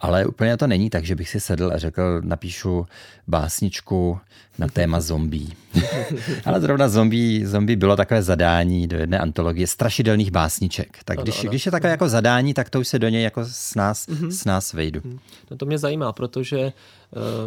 Ale 0.00 0.26
úplně 0.26 0.56
to 0.56 0.66
není 0.66 0.90
tak, 0.90 1.04
že 1.04 1.14
bych 1.14 1.28
si 1.28 1.40
sedl 1.40 1.70
a 1.74 1.78
řekl, 1.78 2.20
napíšu 2.24 2.86
básničku 3.26 4.18
na 4.58 4.68
téma 4.68 5.00
zombí. 5.00 5.52
Ale 6.44 6.60
zrovna 6.60 6.88
zombí, 6.88 7.46
zombí 7.46 7.76
bylo 7.76 7.96
takové 7.96 8.22
zadání 8.22 8.86
do 8.86 8.96
jedné 8.96 9.18
antologie 9.18 9.66
strašidelných 9.66 10.30
básniček. 10.30 10.98
Tak 11.04 11.18
když, 11.18 11.34
ano, 11.34 11.40
ano. 11.40 11.50
když 11.50 11.66
je 11.66 11.72
takové 11.72 11.90
jako 11.90 12.08
zadání, 12.08 12.54
tak 12.54 12.70
to 12.70 12.80
už 12.80 12.88
se 12.88 12.98
do 12.98 13.08
něj 13.08 13.22
jako 13.22 13.44
s 13.44 13.74
nás, 13.74 14.08
mm-hmm. 14.08 14.28
s 14.28 14.44
nás 14.44 14.72
vejdu. 14.72 15.00
Mhm. 15.04 15.18
No 15.50 15.56
to 15.56 15.66
mě 15.66 15.78
zajímá, 15.78 16.12
protože 16.12 16.72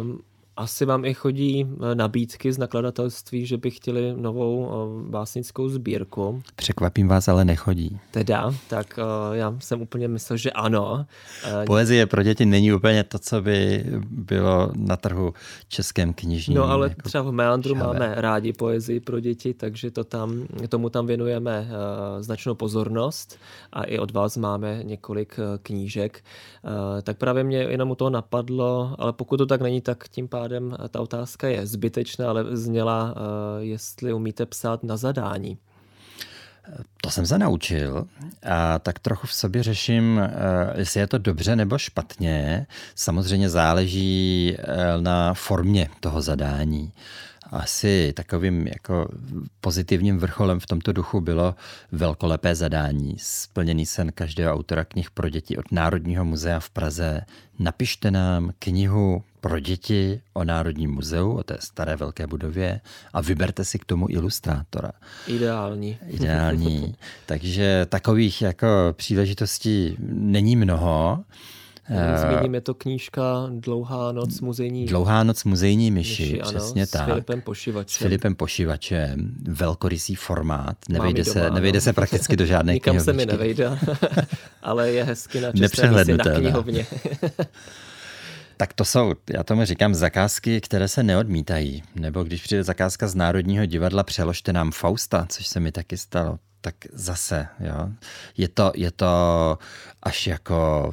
um, 0.00 0.20
asi 0.58 0.84
vám 0.84 1.04
i 1.04 1.14
chodí 1.14 1.66
eh, 1.66 1.94
nabídky 1.94 2.52
z 2.52 2.58
nakladatelství, 2.58 3.46
že 3.46 3.56
by 3.56 3.70
chtěli 3.70 4.14
novou 4.16 4.70
eh, 4.70 5.10
básnickou 5.10 5.68
sbírku. 5.68 6.42
Překvapím 6.56 7.08
vás, 7.08 7.28
ale 7.28 7.44
nechodí. 7.44 7.98
Teda, 8.10 8.54
tak 8.68 8.98
eh, 8.98 9.36
já 9.36 9.54
jsem 9.60 9.82
úplně 9.82 10.08
myslel, 10.08 10.36
že 10.36 10.50
ano. 10.50 11.06
Poezie 11.66 12.06
pro 12.06 12.22
děti 12.22 12.46
není 12.46 12.72
úplně 12.72 13.04
to, 13.04 13.18
co 13.18 13.42
by 13.42 13.84
bylo 14.10 14.70
na 14.76 14.96
trhu 14.96 15.34
českém 15.68 16.12
knižním. 16.12 16.56
No 16.56 16.64
ale 16.64 16.88
jako 16.88 17.02
třeba 17.08 17.24
v 17.24 17.32
Meandru 17.32 17.74
šavé. 17.74 17.86
máme 17.86 18.14
rádi 18.16 18.52
poezii 18.52 19.00
pro 19.00 19.20
děti, 19.20 19.54
takže 19.54 19.90
to 19.90 20.04
tam, 20.04 20.46
tomu 20.68 20.90
tam 20.90 21.06
věnujeme 21.06 21.68
značnou 22.20 22.54
pozornost 22.54 23.38
a 23.72 23.82
i 23.82 23.98
od 23.98 24.10
vás 24.10 24.36
máme 24.36 24.80
několik 24.82 25.36
knížek. 25.62 26.24
Tak 27.02 27.18
právě 27.18 27.44
mě 27.44 27.58
jenom 27.58 27.90
u 27.90 27.94
toho 27.94 28.10
napadlo, 28.10 28.94
ale 28.98 29.12
pokud 29.12 29.36
to 29.36 29.46
tak 29.46 29.60
není, 29.60 29.80
tak 29.80 30.08
tím 30.08 30.28
pádem 30.28 30.47
pádem 30.48 30.76
ta 30.88 31.00
otázka 31.00 31.48
je 31.48 31.66
zbytečná, 31.66 32.28
ale 32.28 32.56
zněla, 32.56 33.14
eh, 33.16 33.64
jestli 33.64 34.12
umíte 34.12 34.46
psát 34.46 34.82
na 34.82 34.96
zadání. 34.96 35.58
To 37.00 37.10
jsem 37.10 37.26
se 37.26 37.38
naučil 37.38 38.06
a 38.42 38.78
tak 38.78 38.98
trochu 38.98 39.26
v 39.26 39.32
sobě 39.32 39.62
řeším, 39.62 40.18
eh, 40.18 40.30
jestli 40.78 41.00
je 41.00 41.06
to 41.06 41.18
dobře 41.18 41.56
nebo 41.56 41.78
špatně. 41.78 42.66
Samozřejmě 42.94 43.48
záleží 43.48 44.56
eh, 44.58 44.64
na 45.00 45.34
formě 45.34 45.88
toho 46.00 46.22
zadání 46.22 46.92
asi 47.52 48.12
takovým 48.16 48.66
jako 48.66 49.08
pozitivním 49.60 50.18
vrcholem 50.18 50.60
v 50.60 50.66
tomto 50.66 50.92
duchu 50.92 51.20
bylo 51.20 51.54
velkolepé 51.92 52.54
zadání, 52.54 53.16
splněný 53.18 53.86
sen 53.86 54.12
každého 54.12 54.54
autora 54.54 54.84
knih 54.84 55.10
pro 55.10 55.28
děti 55.28 55.56
od 55.56 55.72
Národního 55.72 56.24
muzea 56.24 56.60
v 56.60 56.70
Praze. 56.70 57.20
Napište 57.58 58.10
nám 58.10 58.52
knihu 58.58 59.22
pro 59.40 59.60
děti 59.60 60.20
o 60.34 60.44
Národním 60.44 60.90
muzeu, 60.90 61.32
o 61.32 61.42
té 61.42 61.56
staré 61.60 61.96
velké 61.96 62.26
budově 62.26 62.80
a 63.12 63.20
vyberte 63.20 63.64
si 63.64 63.78
k 63.78 63.84
tomu 63.84 64.06
ilustrátora. 64.10 64.92
Ideální. 65.26 65.98
Ideální. 66.06 66.94
Takže 67.26 67.86
takových 67.88 68.42
jako 68.42 68.66
příležitostí 68.92 69.96
není 70.12 70.56
mnoho. 70.56 71.24
Eh, 71.90 72.18
zmíním, 72.18 72.54
je 72.54 72.60
to 72.60 72.74
knížka 72.74 73.46
Dlouhá 73.50 74.12
noc 74.12 74.40
muzejní 74.40 74.86
Dlouhá 74.86 75.24
noc 75.24 75.44
muzejní 75.44 75.90
myši, 75.90 76.22
myši 76.22 76.40
přesně 76.42 76.82
ano, 76.82 76.88
tak. 76.92 77.02
S 77.02 77.06
Filipem 77.06 77.40
Pošivačem. 77.40 77.94
S 77.94 77.96
Filipem 77.96 78.34
Pošivačem, 78.34 79.34
velkorysý 79.42 80.14
formát, 80.14 80.76
nevejde, 80.88 81.22
doma, 81.24 81.32
se, 81.32 81.50
nevejde 81.50 81.80
se 81.80 81.92
prakticky 81.92 82.36
do 82.36 82.46
žádné 82.46 82.72
Nikam 82.74 82.96
knihovničky. 82.96 83.20
se 83.20 83.26
mi 83.26 83.32
nevejde, 83.32 83.78
ale 84.62 84.92
je 84.92 85.04
hezky 85.04 85.40
na 85.40 85.52
čisté 85.52 85.90
na 86.16 86.24
knihovně. 86.24 86.86
Tak 88.60 88.72
to 88.72 88.84
jsou, 88.84 89.14
já 89.30 89.42
tomu 89.42 89.64
říkám, 89.64 89.94
zakázky, 89.94 90.60
které 90.60 90.88
se 90.88 91.02
neodmítají. 91.02 91.82
Nebo 91.94 92.24
když 92.24 92.42
přijde 92.42 92.64
zakázka 92.64 93.08
z 93.08 93.14
Národního 93.14 93.66
divadla, 93.66 94.02
přeložte 94.02 94.52
nám 94.52 94.70
Fausta, 94.70 95.26
což 95.28 95.46
se 95.46 95.60
mi 95.60 95.72
taky 95.72 95.96
stalo, 95.96 96.38
tak 96.60 96.74
zase, 96.92 97.48
jo. 97.60 97.88
Je 98.36 98.48
to, 98.48 98.72
je 98.74 98.90
to 98.90 99.06
až 100.02 100.26
jako 100.26 100.92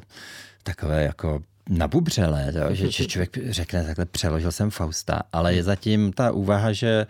takové 0.64 1.04
jako 1.04 1.44
nabubřelé, 1.70 2.54
že, 2.72 2.92
že 2.92 3.06
člověk 3.06 3.38
řekne 3.50 3.84
takhle, 3.84 4.06
přeložil 4.06 4.52
jsem 4.52 4.70
Fausta, 4.70 5.22
ale 5.34 5.56
je 5.56 5.64
zatím 5.64 6.14
ta 6.14 6.32
úvaha, 6.32 6.72
že 6.74 7.08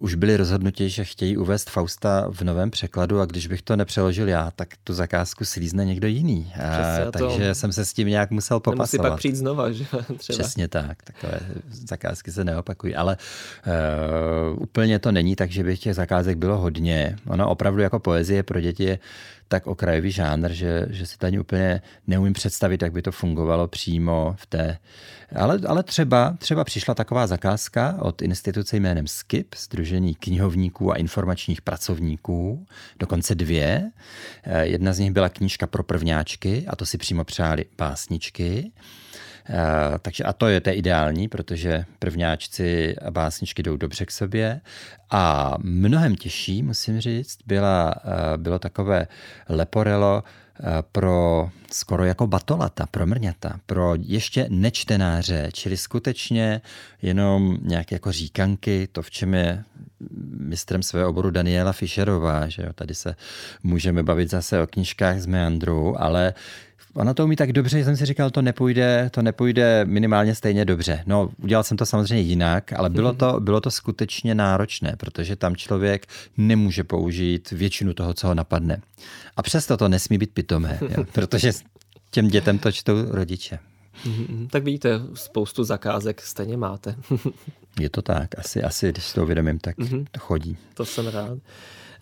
už 0.00 0.14
byli 0.14 0.36
rozhodnutí, 0.36 0.90
že 0.90 1.04
chtějí 1.04 1.36
uvést 1.36 1.70
Fausta 1.70 2.26
v 2.30 2.42
novém 2.42 2.70
překladu 2.70 3.20
a 3.20 3.26
když 3.26 3.46
bych 3.46 3.62
to 3.62 3.76
nepřeložil 3.76 4.28
já, 4.28 4.50
tak 4.50 4.68
tu 4.84 4.92
zakázku 4.92 5.44
slízne 5.44 5.84
někdo 5.84 6.08
jiný. 6.08 6.52
A, 6.54 7.10
takže 7.10 7.54
jsem 7.54 7.72
se 7.72 7.84
s 7.84 7.92
tím 7.92 8.08
nějak 8.08 8.30
musel 8.30 8.60
popasovat. 8.60 8.92
Nemusí 8.92 9.10
pak 9.10 9.18
přijít 9.18 9.36
znova, 9.36 9.72
že? 9.72 9.84
Třeba. 10.18 10.38
Přesně 10.38 10.68
tak, 10.68 11.02
takové 11.02 11.40
zakázky 11.70 12.32
se 12.32 12.44
neopakují, 12.44 12.94
ale 12.94 13.16
uh, 14.52 14.62
úplně 14.62 14.98
to 14.98 15.12
není 15.12 15.36
tak, 15.36 15.50
že 15.50 15.64
by 15.64 15.76
těch 15.76 15.94
zakázek 15.94 16.38
bylo 16.38 16.58
hodně. 16.58 17.16
Ono 17.26 17.50
opravdu 17.50 17.82
jako 17.82 17.98
poezie 17.98 18.42
pro 18.42 18.60
děti 18.60 18.84
je 18.84 18.98
tak 19.48 19.66
okrajový 19.66 20.10
žánr, 20.10 20.52
že, 20.52 20.86
že 20.90 21.06
si 21.06 21.16
ani 21.22 21.38
úplně 21.38 21.82
neumím 22.06 22.32
představit, 22.32 22.82
jak 22.82 22.92
by 22.92 23.02
to 23.02 23.12
fungovalo 23.12 23.68
přímo 23.68 24.34
v 24.38 24.46
té. 24.46 24.78
Ale, 25.36 25.60
ale 25.66 25.82
třeba, 25.82 26.36
třeba 26.38 26.64
přišla 26.64 26.94
taková 26.94 27.26
zakázka 27.26 27.96
od 28.00 28.22
instituce 28.22 28.76
jménem 28.76 29.06
SKIP, 29.06 29.54
Združení 29.58 30.14
knihovníků 30.14 30.92
a 30.92 30.96
informačních 30.96 31.62
pracovníků, 31.62 32.66
dokonce 32.98 33.34
dvě. 33.34 33.90
Eh, 34.44 34.66
jedna 34.66 34.92
z 34.92 34.98
nich 34.98 35.12
byla 35.12 35.28
knížka 35.28 35.66
pro 35.66 35.82
prvňáčky 35.82 36.66
a 36.68 36.76
to 36.76 36.86
si 36.86 36.98
přímo 36.98 37.24
přáli 37.24 37.64
básničky. 37.78 38.72
Uh, 39.48 39.98
takže 40.02 40.24
a 40.24 40.32
to 40.32 40.46
je 40.46 40.60
to 40.60 40.70
ideální, 40.70 41.28
protože 41.28 41.84
prvňáčci 41.98 42.96
a 42.96 43.10
básničky 43.10 43.62
jdou 43.62 43.76
dobře 43.76 44.06
k 44.06 44.10
sobě. 44.10 44.60
A 45.10 45.54
mnohem 45.62 46.16
těžší, 46.16 46.62
musím 46.62 47.00
říct, 47.00 47.38
byla, 47.46 47.94
uh, 48.04 48.12
bylo 48.36 48.58
takové 48.58 49.06
leporelo 49.48 50.22
uh, 50.22 50.66
pro 50.92 51.50
skoro 51.72 52.04
jako 52.04 52.26
batolata, 52.26 52.86
pro 52.86 53.06
mrňata, 53.06 53.60
pro 53.66 53.94
ještě 53.98 54.46
nečtenáře, 54.48 55.48
čili 55.52 55.76
skutečně 55.76 56.60
jenom 57.02 57.58
nějaké 57.62 57.94
jako 57.94 58.12
říkanky, 58.12 58.88
to 58.92 59.02
v 59.02 59.10
čem 59.10 59.34
je 59.34 59.64
mistrem 60.38 60.82
svého 60.82 61.10
oboru 61.10 61.30
Daniela 61.30 61.72
Fischerová, 61.72 62.48
že 62.48 62.62
jo, 62.62 62.72
tady 62.74 62.94
se 62.94 63.14
můžeme 63.62 64.02
bavit 64.02 64.30
zase 64.30 64.62
o 64.62 64.66
knížkách 64.66 65.20
z 65.20 65.26
Meandru, 65.26 66.02
ale 66.02 66.34
Ona 66.94 67.14
to 67.14 67.24
umí 67.24 67.36
tak 67.36 67.52
dobře, 67.52 67.78
že 67.78 67.84
jsem 67.84 67.96
si 67.96 68.06
říkal, 68.06 68.30
to 68.30 68.42
nepůjde, 68.42 69.10
to 69.12 69.22
nepůjde 69.22 69.84
minimálně 69.84 70.34
stejně 70.34 70.64
dobře. 70.64 71.02
No, 71.06 71.30
udělal 71.42 71.64
jsem 71.64 71.76
to 71.76 71.86
samozřejmě 71.86 72.22
jinak, 72.22 72.72
ale 72.72 72.90
bylo 72.90 73.12
to, 73.12 73.40
bylo 73.40 73.60
to 73.60 73.70
skutečně 73.70 74.34
náročné, 74.34 74.94
protože 74.96 75.36
tam 75.36 75.56
člověk 75.56 76.06
nemůže 76.36 76.84
použít 76.84 77.50
většinu 77.50 77.94
toho, 77.94 78.14
co 78.14 78.26
ho 78.26 78.34
napadne. 78.34 78.80
A 79.36 79.42
přesto 79.42 79.76
to 79.76 79.88
nesmí 79.88 80.18
být 80.18 80.30
pitomé, 80.34 80.78
jo, 80.96 81.04
protože 81.12 81.52
těm 82.10 82.28
dětem 82.28 82.58
to 82.58 82.72
čtou 82.72 82.94
rodiče. 83.10 83.58
Mhm, 84.06 84.48
tak 84.50 84.64
vidíte, 84.64 85.00
spoustu 85.14 85.64
zakázek 85.64 86.20
stejně 86.20 86.56
máte. 86.56 86.94
Je 87.80 87.90
to 87.90 88.02
tak, 88.02 88.38
asi, 88.38 88.62
asi 88.62 88.88
když 88.92 89.12
to 89.12 89.22
uvědomím, 89.22 89.58
tak 89.58 89.78
mm-hmm. 89.78 90.06
to 90.10 90.20
chodí. 90.20 90.56
To 90.74 90.84
jsem 90.84 91.06
rád. 91.06 91.38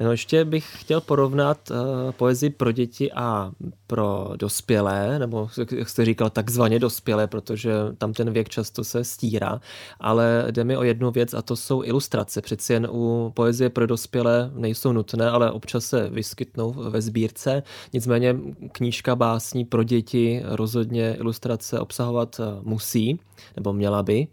No 0.01 0.11
ještě 0.11 0.45
bych 0.45 0.81
chtěl 0.81 1.01
porovnat 1.01 1.71
uh, 1.71 1.77
poezii 2.13 2.51
pro 2.51 2.73
děti 2.73 3.13
a 3.13 3.53
pro 3.87 4.33
dospělé, 4.37 5.19
nebo 5.19 5.49
jak 5.73 5.89
jste 5.89 6.05
říkal, 6.05 6.31
takzvaně 6.31 6.79
dospělé, 6.79 7.27
protože 7.27 7.73
tam 7.99 8.13
ten 8.13 8.31
věk 8.31 8.49
často 8.49 8.85
se 8.85 9.05
stírá, 9.05 9.61
ale 10.01 10.47
jde 10.51 10.65
mi 10.65 10.77
o 10.77 10.83
jednu 10.83 11.11
věc 11.11 11.35
a 11.35 11.43
to 11.43 11.57
jsou 11.57 11.83
ilustrace. 11.83 12.43
Přeci 12.43 12.73
jen 12.73 12.89
u 12.91 13.33
poezie 13.35 13.71
pro 13.71 13.87
dospělé 13.87 14.51
nejsou 14.55 14.93
nutné, 14.93 15.31
ale 15.31 15.51
občas 15.51 15.85
se 15.85 16.09
vyskytnou 16.09 16.73
ve 16.73 17.03
sbírce. 17.03 17.63
Nicméně 17.93 18.37
knížka 18.73 19.17
básní 19.17 19.65
pro 19.65 19.83
děti 19.83 20.43
rozhodně 20.45 21.15
ilustrace 21.15 21.81
obsahovat 21.81 22.41
eh, 22.41 22.61
musí, 22.63 23.21
nebo 23.57 23.73
měla 23.73 24.03
by. 24.03 24.27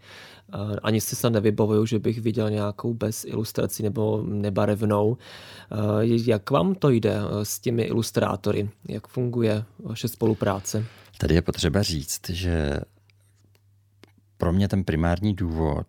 Ani 0.83 1.01
si 1.01 1.15
se 1.15 1.29
nevybavuju, 1.29 1.85
že 1.85 1.99
bych 1.99 2.21
viděl 2.21 2.49
nějakou 2.49 2.93
bez 2.93 3.25
ilustrací 3.25 3.83
nebo 3.83 4.23
nebarevnou. 4.27 5.17
Jak 6.25 6.51
vám 6.51 6.75
to 6.75 6.89
jde 6.89 7.15
eh, 7.15 7.45
s 7.45 7.59
těmi 7.59 7.83
ilustrátory? 7.83 8.69
Jak 8.89 9.07
funguje 9.07 9.63
vaše 9.83 10.07
spolupráce? 10.07 10.85
Tady 11.17 11.35
je 11.35 11.41
potřeba 11.41 11.81
říct, 11.81 12.29
že 12.29 12.79
pro 14.37 14.53
mě 14.53 14.67
ten 14.67 14.83
primární 14.83 15.33
důvod, 15.33 15.87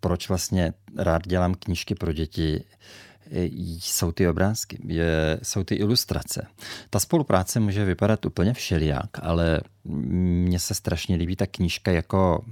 proč 0.00 0.28
vlastně 0.28 0.72
rád 0.96 1.26
dělám 1.26 1.54
knížky 1.54 1.94
pro 1.94 2.12
děti, 2.12 2.64
jsou 3.30 4.12
ty 4.12 4.28
obrázky, 4.28 4.78
jsou 5.42 5.64
ty 5.64 5.74
ilustrace. 5.74 6.46
Ta 6.90 6.98
spolupráce 6.98 7.60
může 7.60 7.84
vypadat 7.84 8.26
úplně 8.26 8.52
všelijak, 8.52 9.10
ale 9.22 9.60
mně 9.84 10.58
se 10.58 10.74
strašně 10.74 11.16
líbí 11.16 11.36
ta 11.36 11.46
knížka 11.46 11.90
jako 11.90 12.44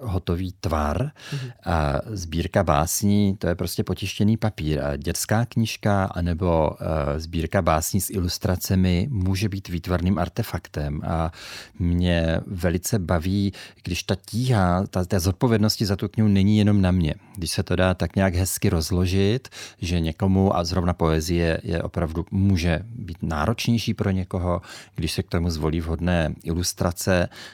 hotový 0.00 0.54
tvar 0.60 1.10
mhm. 1.32 1.50
a 1.64 2.00
sbírka 2.06 2.64
básní, 2.64 3.36
to 3.36 3.46
je 3.46 3.54
prostě 3.54 3.84
potištěný 3.84 4.36
papír. 4.36 4.80
A 4.80 4.96
dětská 4.96 5.44
knížka 5.44 6.04
anebo 6.04 6.70
uh, 6.70 6.76
sbírka 7.16 7.62
básní 7.62 8.00
s 8.00 8.10
ilustracemi 8.10 9.08
může 9.10 9.48
být 9.48 9.68
výtvarným 9.68 10.18
artefaktem 10.18 11.00
a 11.04 11.32
mě 11.78 12.40
velice 12.46 12.98
baví, 12.98 13.52
když 13.82 14.02
ta 14.02 14.16
tíha, 14.26 14.86
ta, 14.86 15.04
ta 15.04 15.18
zodpovědnosti 15.18 15.86
za 15.86 15.96
tu 15.96 16.08
knihu 16.08 16.28
není 16.28 16.58
jenom 16.58 16.82
na 16.82 16.90
mě. 16.90 17.14
Když 17.36 17.50
se 17.50 17.62
to 17.62 17.76
dá 17.76 17.94
tak 17.94 18.16
nějak 18.16 18.34
hezky 18.34 18.68
rozložit, 18.68 19.48
že 19.78 20.00
někomu, 20.00 20.56
a 20.56 20.64
zrovna 20.64 20.92
poezie 20.92 21.60
je 21.62 21.82
opravdu, 21.82 22.26
může 22.30 22.80
být 22.84 23.18
náročnější 23.22 23.94
pro 23.94 24.10
někoho, 24.10 24.60
když 24.94 25.12
se 25.12 25.22
k 25.22 25.28
tomu 25.28 25.50
zvolí 25.50 25.80
vhodné 25.80 26.34
ilustrace, 26.42 26.73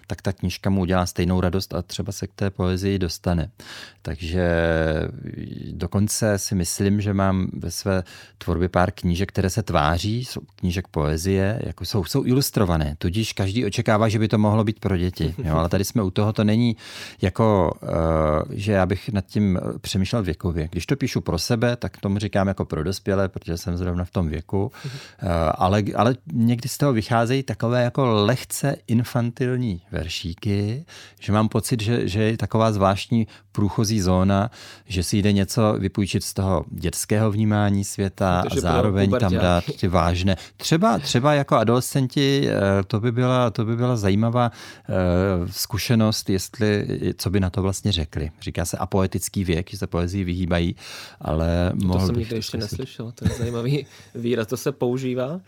tak 0.07 0.23
ta 0.23 0.33
knižka 0.33 0.71
mu 0.71 0.81
udělá 0.81 1.07
stejnou 1.07 1.41
radost 1.41 1.75
a 1.75 1.83
třeba 1.83 2.13
se 2.13 2.27
k 2.27 2.35
té 2.35 2.51
poezii 2.51 2.99
dostane. 2.99 3.51
Takže 4.03 4.51
dokonce 5.73 6.39
si 6.39 6.55
myslím, 6.55 7.01
že 7.01 7.15
mám 7.15 7.49
ve 7.53 7.71
své 7.71 8.03
tvorbě 8.39 8.69
pár 8.69 8.91
knížek, 8.91 9.29
které 9.29 9.51
se 9.51 9.63
tváří, 9.63 10.25
jsou 10.25 10.41
knížek 10.57 10.89
poezie, 10.89 11.61
jako 11.67 11.85
jsou, 11.85 12.05
jsou 12.05 12.25
ilustrované, 12.25 12.95
tudíž 12.99 13.33
každý 13.33 13.65
očekává, 13.65 14.09
že 14.09 14.19
by 14.19 14.29
to 14.29 14.39
mohlo 14.39 14.65
být 14.65 14.81
pro 14.81 14.97
děti. 14.97 15.35
Jo, 15.45 15.57
ale 15.57 15.69
tady 15.69 15.85
jsme 15.85 16.03
u 16.03 16.11
toho, 16.11 16.33
to 16.33 16.45
není 16.45 16.77
jako, 17.23 17.73
uh, 17.83 17.89
že 18.51 18.73
já 18.73 18.87
bych 18.87 19.09
nad 19.09 19.27
tím 19.27 19.59
přemýšlel 19.81 20.23
věkově. 20.23 20.69
Když 20.73 20.87
to 20.87 20.97
píšu 20.97 21.21
pro 21.21 21.39
sebe, 21.39 21.77
tak 21.77 21.97
tomu 21.97 22.19
říkám 22.19 22.49
jako 22.49 22.65
pro 22.65 22.85
dospělé, 22.85 23.29
protože 23.29 23.57
jsem 23.57 23.77
zrovna 23.77 24.05
v 24.05 24.11
tom 24.11 24.29
věku, 24.29 24.65
uh, 24.65 25.29
ale, 25.55 25.83
ale 25.97 26.15
někdy 26.33 26.69
z 26.69 26.79
toho 26.79 26.93
vycházejí 26.93 27.43
takové 27.43 27.83
jako 27.83 28.05
lehce 28.07 28.77
infantilní 29.11 29.81
veršíky, 29.93 30.85
že 31.21 31.33
mám 31.33 31.49
pocit, 31.49 31.83
že, 31.83 32.09
že 32.09 32.23
je 32.23 32.37
taková 32.37 32.73
zvláštní 32.73 33.27
průchozí 33.53 34.01
zóna, 34.01 34.51
že 34.87 35.03
si 35.03 35.19
jde 35.19 35.33
něco 35.33 35.77
vypůjčit 35.79 36.25
z 36.25 36.35
toho 36.35 36.65
dětského 36.71 37.31
vnímání 37.31 37.85
světa 37.85 38.45
a 38.51 38.61
zároveň 38.61 39.11
tam 39.11 39.33
dát 39.33 39.65
ty 39.81 39.89
vážné. 39.89 40.37
Třeba, 40.57 40.99
třeba 40.99 41.35
jako 41.35 41.57
adolescenti 41.57 42.49
eh, 42.49 42.83
to 42.87 43.01
by 43.01 43.13
byla, 43.13 43.51
to 43.51 43.65
by 43.65 43.77
byla 43.77 43.97
zajímavá 43.97 44.51
eh, 44.53 44.93
zkušenost, 45.51 46.31
jestli, 46.31 46.87
co 47.17 47.31
by 47.31 47.41
na 47.41 47.51
to 47.51 47.63
vlastně 47.63 47.93
řekli. 47.93 48.31
Říká 48.41 48.65
se 48.65 48.77
apoetický 48.77 49.45
věk, 49.45 49.71
že 49.71 49.79
se 49.79 49.87
poezii 49.87 50.25
vyhýbají, 50.25 50.77
ale 51.21 51.73
to 51.81 51.87
mohl 51.87 52.01
to 52.01 52.07
jsem 52.07 52.17
nikdy 52.17 52.37
ještě 52.37 52.59
neslyšel, 52.59 53.13
to 53.13 53.25
je 53.25 53.35
zajímavý 53.39 53.87
výraz, 54.15 54.47
to 54.47 54.57
se 54.57 54.73
používá? 54.73 55.41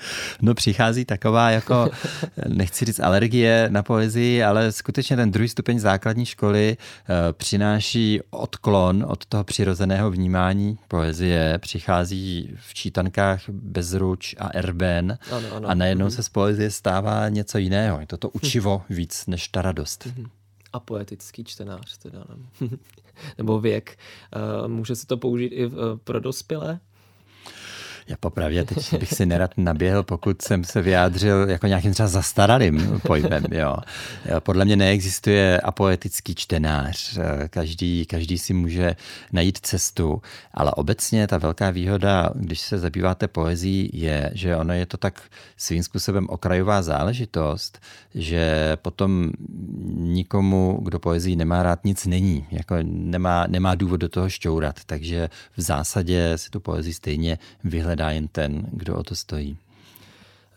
No 0.43 0.55
přichází 0.55 1.05
taková 1.05 1.51
jako, 1.51 1.91
nechci 2.49 2.85
říct 2.85 3.01
alergie 3.01 3.52
na 3.69 3.83
poezii, 3.83 4.43
ale 4.43 4.73
skutečně 4.73 5.17
ten 5.17 5.31
druhý 5.31 5.49
stupeň 5.49 5.79
základní 5.79 6.27
školy 6.27 6.77
Eh, 7.09 7.33
přináší 7.33 8.21
odklon 8.31 9.07
od 9.09 9.27
toho 9.27 9.45
přirozeného 9.45 10.11
vnímání 10.11 10.79
poezie, 10.89 11.59
přichází 11.59 12.57
v 12.61 12.75
čítankách 12.75 13.49
Bezruč 13.49 14.35
a 14.39 14.49
Erben 14.49 15.19
ano, 15.31 15.49
ano. 15.55 15.69
a 15.69 15.75
najednou 15.75 16.07
mm-hmm. 16.07 16.15
se 16.15 16.23
z 16.23 16.29
poezie 16.29 16.71
stává 16.71 17.29
něco 17.29 17.59
jiného. 17.59 18.01
Je 18.01 18.07
to 18.07 18.17
to 18.17 18.29
učivo 18.29 18.83
víc 18.91 19.27
než 19.27 19.49
ta 19.49 19.63
radost. 19.63 20.07
Mm-hmm. 20.07 20.29
A 20.73 20.81
poetický 20.81 21.45
čtenář 21.45 21.99
teda. 21.99 22.25
Nebo 23.39 23.61
věk. 23.61 23.99
Eh, 24.65 24.69
může 24.69 24.97
se 24.97 25.07
to 25.07 25.17
použít 25.17 25.47
i 25.53 25.67
eh, 25.67 25.71
pro 26.05 26.21
dospělé? 26.21 26.81
Já 28.09 28.17
popravdě 28.21 28.65
teď 28.65 28.99
bych 28.99 29.15
si 29.15 29.27
nerad 29.27 29.51
naběhl, 29.57 30.03
pokud 30.03 30.43
jsem 30.43 30.65
se 30.65 30.83
vyjádřil 30.83 31.51
jako 31.51 31.67
nějakým 31.67 31.93
třeba 31.93 32.09
zastaralým 32.09 33.01
pojmem. 33.07 33.45
Jo. 33.51 33.77
Podle 34.41 34.65
mě 34.65 34.77
neexistuje 34.77 35.61
apoetický 35.61 36.35
čtenář. 36.35 37.19
Každý, 37.51 38.07
každý 38.07 38.39
si 38.39 38.55
může 38.55 38.97
najít 39.33 39.59
cestu, 39.59 40.23
ale 40.55 40.73
obecně 40.73 41.27
ta 41.27 41.39
velká 41.39 41.71
výhoda, 41.71 42.31
když 42.35 42.61
se 42.61 42.79
zabýváte 42.79 43.29
poezí, 43.29 43.91
je, 43.93 44.31
že 44.35 44.57
ono 44.57 44.73
je 44.73 44.87
to 44.87 44.97
tak 44.97 45.23
svým 45.57 45.83
způsobem 45.83 46.27
okrajová 46.29 46.83
záležitost, 46.83 47.79
že 48.15 48.77
potom 48.83 49.31
nikomu, 49.97 50.79
kdo 50.83 50.99
poezii 50.99 51.37
nemá 51.37 51.63
rád, 51.63 51.85
nic 51.85 52.07
není. 52.07 52.47
Jako 52.51 52.77
nemá, 52.83 53.47
nemá 53.49 53.75
důvod 53.75 53.97
do 53.97 54.09
toho 54.09 54.29
šťourat. 54.29 54.81
Takže 54.87 55.31
v 55.57 55.61
zásadě 55.61 56.33
si 56.37 56.51
tu 56.51 56.61
poezii 56.61 56.95
stejně 56.95 57.39
vyhledá 57.65 57.92
hledá 57.93 58.11
jen 58.11 58.29
ten, 58.29 58.67
kdo 58.73 58.97
o 58.97 59.03
to 59.03 59.15
stojí. 59.15 59.57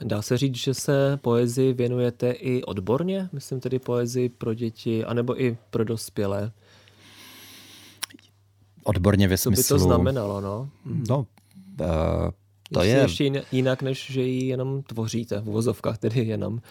Dá 0.04 0.21
se 0.21 0.38
říct, 0.38 0.56
že 0.56 0.74
se 0.74 1.19
poezii 1.21 1.74
věnujete 1.74 2.32
i 2.32 2.63
odborně? 2.63 3.30
Myslím 3.32 3.60
tedy 3.60 3.80
poezii 3.80 4.30
pro 4.30 4.54
děti, 4.54 5.06
anebo 5.06 5.41
i 5.41 5.58
pro 5.69 5.84
dospělé? 5.84 6.52
Odborně 8.84 9.28
ve 9.28 9.38
smyslu... 9.38 9.63
Co 9.63 9.74
by 9.74 9.80
to 9.80 9.86
znamenalo, 9.86 10.41
no? 10.41 10.69
No, 11.10 11.17
uh, 11.19 11.88
to 12.74 12.84
ještě, 12.84 12.98
je... 12.98 13.02
Ještě 13.02 13.45
jinak, 13.52 13.82
než 13.82 14.12
že 14.12 14.21
ji 14.21 14.48
jenom 14.48 14.84
tvoříte, 14.84 15.39
v 15.39 15.50
uvozovkách 15.50 15.98
tedy 15.98 16.26
jenom 16.26 16.62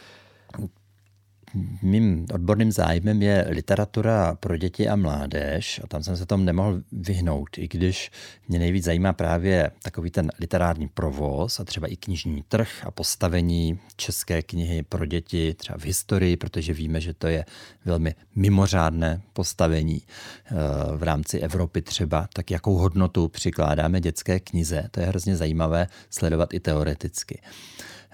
mým 1.82 2.26
odborným 2.32 2.72
zájmem 2.72 3.22
je 3.22 3.46
literatura 3.48 4.34
pro 4.34 4.56
děti 4.56 4.88
a 4.88 4.96
mládež 4.96 5.80
a 5.84 5.86
tam 5.86 6.02
jsem 6.02 6.16
se 6.16 6.26
tomu 6.26 6.44
nemohl 6.44 6.82
vyhnout, 6.92 7.58
i 7.58 7.68
když 7.68 8.10
mě 8.48 8.58
nejvíc 8.58 8.84
zajímá 8.84 9.12
právě 9.12 9.70
takový 9.82 10.10
ten 10.10 10.30
literární 10.40 10.88
provoz 10.88 11.60
a 11.60 11.64
třeba 11.64 11.86
i 11.86 11.96
knižní 11.96 12.44
trh 12.48 12.68
a 12.86 12.90
postavení 12.90 13.78
české 13.96 14.42
knihy 14.42 14.82
pro 14.82 15.06
děti 15.06 15.54
třeba 15.54 15.78
v 15.78 15.84
historii, 15.84 16.36
protože 16.36 16.72
víme, 16.72 17.00
že 17.00 17.14
to 17.14 17.26
je 17.26 17.44
velmi 17.84 18.14
mimořádné 18.34 19.22
postavení 19.32 20.02
eh, 20.02 20.52
v 20.96 21.02
rámci 21.02 21.38
Evropy 21.38 21.82
třeba, 21.82 22.28
tak 22.32 22.50
jakou 22.50 22.74
hodnotu 22.74 23.28
přikládáme 23.28 24.00
dětské 24.00 24.40
knize, 24.40 24.88
to 24.90 25.00
je 25.00 25.06
hrozně 25.06 25.36
zajímavé 25.36 25.86
sledovat 26.10 26.54
i 26.54 26.60
teoreticky. 26.60 27.40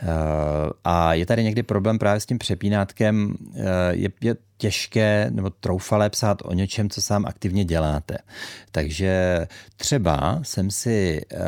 Eh, 0.03 0.71
a 0.85 1.15
je 1.15 1.27
tady 1.27 1.45
někdy 1.45 1.63
problém 1.63 1.99
právě 1.99 2.21
s 2.21 2.27
tím 2.27 2.39
přepínátkem. 2.39 3.35
Eh, 3.55 3.65
je, 3.91 4.11
je 4.21 4.37
těžké 4.57 5.31
nebo 5.31 5.51
troufalé 5.51 6.11
psát 6.11 6.43
o 6.45 6.55
něčem, 6.55 6.91
co 6.91 7.03
sám 7.03 7.27
aktivně 7.27 7.65
děláte. 7.65 8.19
Takže 8.73 9.47
třeba 9.77 10.41
jsem 10.43 10.71
si, 10.71 11.21
eh, 11.33 11.39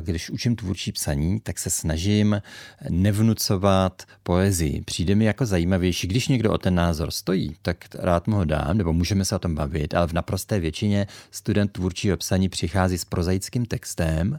když 0.00 0.30
učím 0.30 0.56
tvůrčí 0.56 0.92
psaní, 0.92 1.40
tak 1.40 1.58
se 1.58 1.70
snažím 1.70 2.42
nevnucovat 2.88 4.02
poezii. 4.22 4.80
Přijde 4.80 5.14
mi 5.14 5.24
jako 5.24 5.46
zajímavější, 5.46 6.06
když 6.06 6.28
někdo 6.28 6.52
o 6.52 6.58
ten 6.58 6.74
názor 6.74 7.10
stojí, 7.10 7.56
tak 7.62 7.76
rád 7.94 8.26
mu 8.26 8.36
ho 8.36 8.44
dám, 8.44 8.78
nebo 8.78 8.92
můžeme 8.92 9.24
se 9.24 9.36
o 9.36 9.38
tom 9.38 9.54
bavit, 9.54 9.94
ale 9.94 10.06
v 10.06 10.12
naprosté 10.12 10.60
většině 10.60 11.06
student 11.30 11.72
tvůrčího 11.72 12.16
psaní 12.16 12.48
přichází 12.48 12.98
s 12.98 13.04
prozaickým 13.04 13.66
textem 13.66 14.38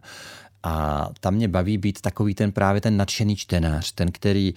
a 0.64 1.10
tam 1.20 1.34
mě 1.34 1.48
baví 1.48 1.78
být 1.78 2.02
takový 2.02 2.36
ten 2.36 2.52
právě 2.52 2.82
ten 2.82 2.98
nadšený 2.98 3.36
čtenář, 3.36 3.92
ten, 3.92 4.12
který 4.12 4.54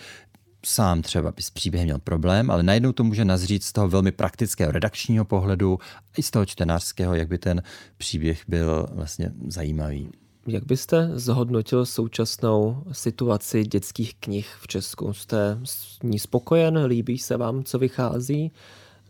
sám 0.66 1.03
třeba 1.03 1.33
by 1.33 1.42
s 1.42 1.51
příběhem 1.51 1.87
měl 1.87 1.99
problém, 1.99 2.51
ale 2.51 2.62
najednou 2.62 2.92
to 2.92 3.05
může 3.05 3.25
nazřít 3.25 3.64
z 3.64 3.73
toho 3.73 3.88
velmi 3.88 4.12
praktického 4.12 4.73
redakčního 4.73 5.25
pohledu 5.25 5.79
i 6.19 6.23
z 6.23 6.31
toho 6.31 6.47
čtenářského, 6.47 7.14
jak 7.14 7.29
by 7.29 7.38
ten 7.38 7.62
příběh 7.97 8.42
byl 8.49 8.87
vlastně 8.92 9.33
zajímavý. 9.47 10.09
Jak 10.47 10.66
byste 10.66 11.11
zhodnotil 11.14 11.87
současnou 11.87 12.83
situaci 12.92 13.64
dětských 13.64 14.14
knih 14.14 14.47
v 14.61 14.66
Česku? 14.66 15.12
Jste 15.12 15.59
s 15.64 15.99
ní 16.03 16.19
spokojen? 16.19 16.85
Líbí 16.85 17.19
se 17.19 17.37
vám, 17.37 17.64
co 17.64 17.79
vychází? 17.79 18.53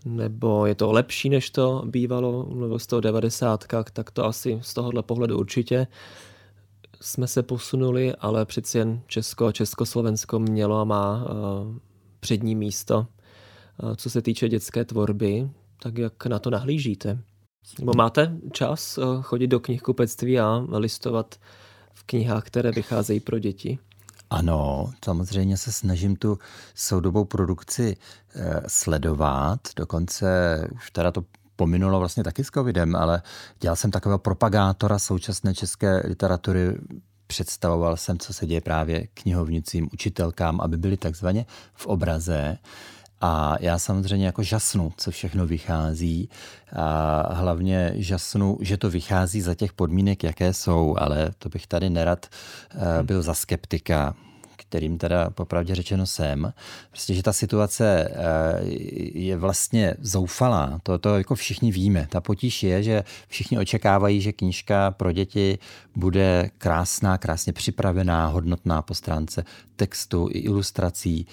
Nebo 0.04 0.66
je 0.66 0.74
to 0.74 0.92
lepší, 0.92 1.28
než 1.28 1.50
to 1.50 1.82
bývalo 1.86 2.48
nebo 2.54 2.78
z 2.78 2.86
toho 2.86 3.00
90, 3.00 3.64
tak 3.92 4.10
to 4.10 4.24
asi 4.24 4.58
z 4.62 4.74
tohohle 4.74 5.02
pohledu 5.02 5.38
určitě. 5.38 5.86
Jsme 7.00 7.26
se 7.26 7.42
posunuli, 7.42 8.14
ale 8.14 8.44
přeci 8.44 8.78
jen 8.78 9.00
Česko 9.06 9.46
a 9.46 9.52
Československo 9.52 10.38
mělo 10.38 10.80
a 10.80 10.84
má 10.84 11.26
přední 12.20 12.54
místo, 12.54 13.06
co 13.96 14.10
se 14.10 14.22
týče 14.22 14.48
dětské 14.48 14.84
tvorby. 14.84 15.50
Tak 15.82 15.98
jak 15.98 16.26
na 16.26 16.38
to 16.38 16.50
nahlížíte? 16.50 17.18
Nebo 17.78 17.92
máte 17.96 18.36
čas 18.52 18.98
chodit 19.22 19.46
do 19.46 19.60
knihkupectví 19.60 20.40
a 20.40 20.66
listovat 20.70 21.34
v 21.94 22.04
knihách, 22.04 22.44
které 22.44 22.70
vycházejí 22.70 23.20
pro 23.20 23.38
děti? 23.38 23.78
Ano, 24.30 24.90
samozřejmě 25.04 25.56
se 25.56 25.72
snažím 25.72 26.16
tu 26.16 26.38
soudobou 26.74 27.24
produkci 27.24 27.96
eh, 28.34 28.62
sledovat, 28.66 29.60
dokonce 29.76 30.68
už 30.74 30.90
teda 30.90 31.12
to 31.12 31.24
pominulo 31.56 31.98
vlastně 31.98 32.24
taky 32.24 32.44
s 32.44 32.50
covidem, 32.50 32.96
ale 32.96 33.22
dělal 33.60 33.76
jsem 33.76 33.90
takového 33.90 34.18
propagátora 34.18 34.98
současné 34.98 35.54
české 35.54 36.02
literatury, 36.04 36.76
představoval 37.26 37.96
jsem, 37.96 38.18
co 38.18 38.32
se 38.32 38.46
děje 38.46 38.60
právě 38.60 39.06
knihovnicím, 39.14 39.88
učitelkám, 39.92 40.60
aby 40.60 40.76
byli 40.76 40.96
takzvaně 40.96 41.46
v 41.74 41.86
obraze. 41.86 42.58
A 43.20 43.54
já 43.60 43.78
samozřejmě 43.78 44.26
jako 44.26 44.42
žasnu, 44.42 44.92
co 44.96 45.10
všechno 45.10 45.46
vychází. 45.46 46.28
A 46.72 47.34
hlavně 47.34 47.92
žasnu, 47.94 48.58
že 48.60 48.76
to 48.76 48.90
vychází 48.90 49.40
za 49.40 49.54
těch 49.54 49.72
podmínek, 49.72 50.24
jaké 50.24 50.52
jsou, 50.52 50.96
ale 50.98 51.30
to 51.38 51.48
bych 51.48 51.66
tady 51.66 51.90
nerad 51.90 52.26
eh, 52.26 53.02
byl 53.02 53.22
za 53.22 53.34
skeptika 53.34 54.14
kterým 54.76 54.98
teda 54.98 55.30
popravdě 55.30 55.74
řečeno 55.74 56.06
jsem. 56.06 56.52
Prostě, 56.90 57.14
že 57.14 57.22
ta 57.22 57.32
situace 57.32 58.08
eh, 58.10 58.14
je 59.14 59.36
vlastně 59.36 59.94
zoufalá, 60.00 60.80
to, 60.82 60.98
to 60.98 61.18
jako 61.18 61.34
všichni 61.34 61.72
víme. 61.72 62.06
Ta 62.10 62.20
potíž 62.20 62.62
je, 62.62 62.82
že 62.82 63.04
všichni 63.28 63.58
očekávají, 63.58 64.20
že 64.20 64.32
knížka 64.32 64.90
pro 64.90 65.12
děti 65.12 65.58
bude 65.94 66.50
krásná, 66.58 67.18
krásně 67.18 67.52
připravená, 67.52 68.26
hodnotná 68.26 68.82
po 68.82 68.94
stránce 68.94 69.44
textu 69.76 70.28
i 70.32 70.38
ilustrací 70.38 71.26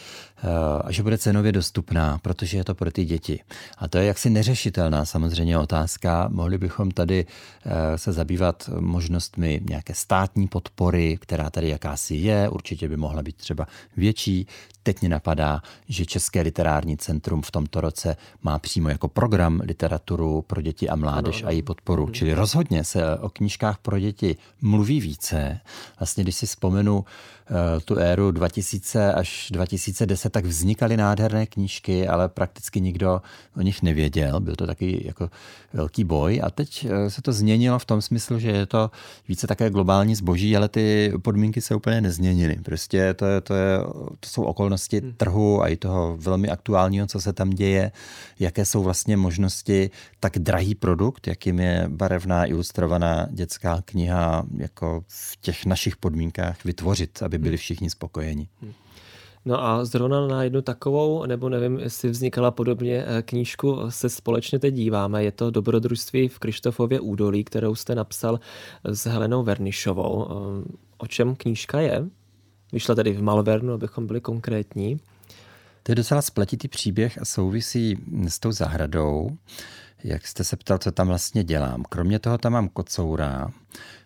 a 0.84 0.92
že 0.92 1.04
bude 1.04 1.18
cenově 1.18 1.52
dostupná, 1.52 2.18
protože 2.22 2.58
je 2.58 2.64
to 2.64 2.76
pro 2.76 2.92
ty 2.92 3.06
děti. 3.06 3.40
A 3.78 3.88
to 3.88 3.98
je 3.98 4.06
jaksi 4.06 4.30
neřešitelná 4.30 5.06
samozřejmě 5.06 5.58
otázka. 5.58 6.28
Mohli 6.32 6.58
bychom 6.58 6.92
tady 6.92 7.26
eh, 7.66 7.98
se 7.98 8.12
zabývat 8.12 8.70
možnostmi 8.80 9.62
nějaké 9.70 9.94
státní 9.94 10.48
podpory, 10.48 11.18
která 11.22 11.50
tady 11.50 11.70
jakási 11.70 12.16
je, 12.16 12.50
určitě 12.50 12.90
by 12.90 12.98
mohla 12.98 13.24
být 13.24 13.36
třeba 13.36 13.68
větší. 13.98 14.48
Teď 14.84 15.02
mě 15.02 15.10
napadá, 15.10 15.62
že 15.88 16.06
České 16.06 16.42
literární 16.42 16.98
centrum 16.98 17.42
v 17.42 17.52
tomto 17.52 17.82
roce 17.82 18.18
má 18.42 18.60
přímo 18.60 18.90
jako 18.90 19.08
program 19.08 19.62
literaturu 19.64 20.42
pro 20.42 20.62
děti 20.62 20.90
a 20.90 20.96
mládež 20.96 21.42
no, 21.42 21.46
no. 21.46 21.48
a 21.48 21.52
její 21.52 21.62
podporu. 21.62 22.04
Hmm. 22.04 22.14
Čili 22.14 22.34
rozhodně 22.34 22.84
se 22.84 23.18
o 23.18 23.30
knížkách 23.30 23.78
pro 23.78 24.00
děti 24.00 24.36
mluví 24.62 25.02
více. 25.02 25.60
Vlastně, 26.00 26.24
když 26.24 26.36
si 26.36 26.46
vzpomenu 26.46 27.06
Eh, 27.50 27.80
tu 27.80 27.96
éru 28.00 28.32
2000 28.32 29.14
až 29.14 29.48
2010, 29.52 30.30
tak 30.30 30.46
vznikaly 30.46 30.98
nádherné 30.98 31.46
knížky, 31.46 32.08
ale 32.08 32.30
prakticky 32.30 32.82
nikdo 32.82 33.22
o 33.58 33.62
nich 33.62 33.82
nevěděl. 33.82 34.40
Byl 34.40 34.56
to 34.56 34.68
taky 34.68 35.04
jako 35.06 35.30
velký 35.74 36.04
boj 36.04 36.42
a 36.44 36.50
teď 36.50 36.88
eh, 36.90 37.10
se 37.10 37.22
to 37.22 37.34
změnilo 37.34 37.80
v 37.80 37.86
tom 37.86 38.02
smyslu, 38.02 38.40
že 38.40 38.52
je 38.52 38.66
to 38.66 38.92
více 39.28 39.48
také 39.48 39.70
globální 39.70 40.16
zboží, 40.16 40.58
ale 40.58 40.70
ty 40.70 41.14
podmínky 41.22 41.62
se 41.62 41.76
úplně 41.76 42.02
nezměnily. 42.02 42.56
Prostě 42.56 43.14
to, 43.14 43.26
je, 43.26 43.42
to, 43.42 43.54
je, 43.54 43.78
to 44.20 44.30
jsou 44.30 44.44
okolnosti 44.44 44.73
hmm. 45.02 45.14
trhu 45.18 45.62
a 45.62 45.68
i 45.68 45.76
toho 45.76 46.18
velmi 46.18 46.50
aktuálního, 46.50 47.08
co 47.08 47.22
se 47.22 47.34
tam 47.34 47.50
děje, 47.50 47.92
jaké 48.40 48.66
jsou 48.66 48.84
vlastně 48.84 49.18
možnosti 49.18 49.90
tak 50.20 50.40
drahý 50.40 50.76
produkt, 50.76 51.28
jakým 51.28 51.60
je 51.60 51.86
barevná 51.88 52.46
ilustrovaná 52.46 53.28
dětská 53.32 53.82
kniha 53.86 54.46
jako 54.58 55.04
v 55.08 55.38
těch 55.42 55.66
našich 55.66 55.98
podmínkách 55.98 56.64
vytvořit, 56.66 57.24
aby 57.24 57.38
byli 57.38 57.58
všichni 57.58 57.90
spokojeni. 57.90 58.48
No 59.46 59.64
a 59.64 59.86
zrovna 59.86 60.28
na 60.28 60.44
jednu 60.44 60.62
takovou, 60.62 61.26
nebo 61.26 61.50
nevím, 61.50 61.80
jestli 61.80 62.10
vznikala 62.10 62.52
podobně 62.52 63.06
eh, 63.08 63.22
knížku, 63.22 63.80
se 63.90 64.10
společně 64.10 64.60
teď 64.60 64.74
díváme. 64.74 65.24
Je 65.24 65.32
to 65.32 65.52
Dobrodružství 65.52 66.28
v 66.28 66.40
Krištofově 66.40 67.00
údolí, 67.00 67.44
kterou 67.44 67.76
jste 67.76 67.96
napsal 67.96 68.40
s 68.84 69.06
Helenou 69.06 69.44
Vernišovou. 69.44 70.28
Eh, 70.30 70.72
o 70.98 71.08
čem 71.08 71.36
knížka 71.36 71.80
je? 71.80 72.06
Vyšla 72.74 72.96
tedy 72.96 73.14
v 73.14 73.22
Malvernu, 73.22 73.74
abychom 73.74 74.08
byli 74.08 74.22
konkrétní. 74.22 75.00
To 75.84 75.92
je 75.92 75.96
docela 75.96 76.22
spletitý 76.22 76.68
příběh 76.68 77.22
a 77.22 77.26
souvisí 77.26 77.98
s 78.28 78.40
tou 78.40 78.52
zahradou. 78.52 79.38
Jak 80.04 80.28
jste 80.28 80.44
se 80.44 80.56
ptal, 80.56 80.78
co 80.78 80.92
tam 80.92 81.08
vlastně 81.08 81.44
dělám. 81.44 81.84
Kromě 81.90 82.20
toho 82.20 82.38
tam 82.38 82.54
mám 82.54 82.70
kocoura, 82.70 83.52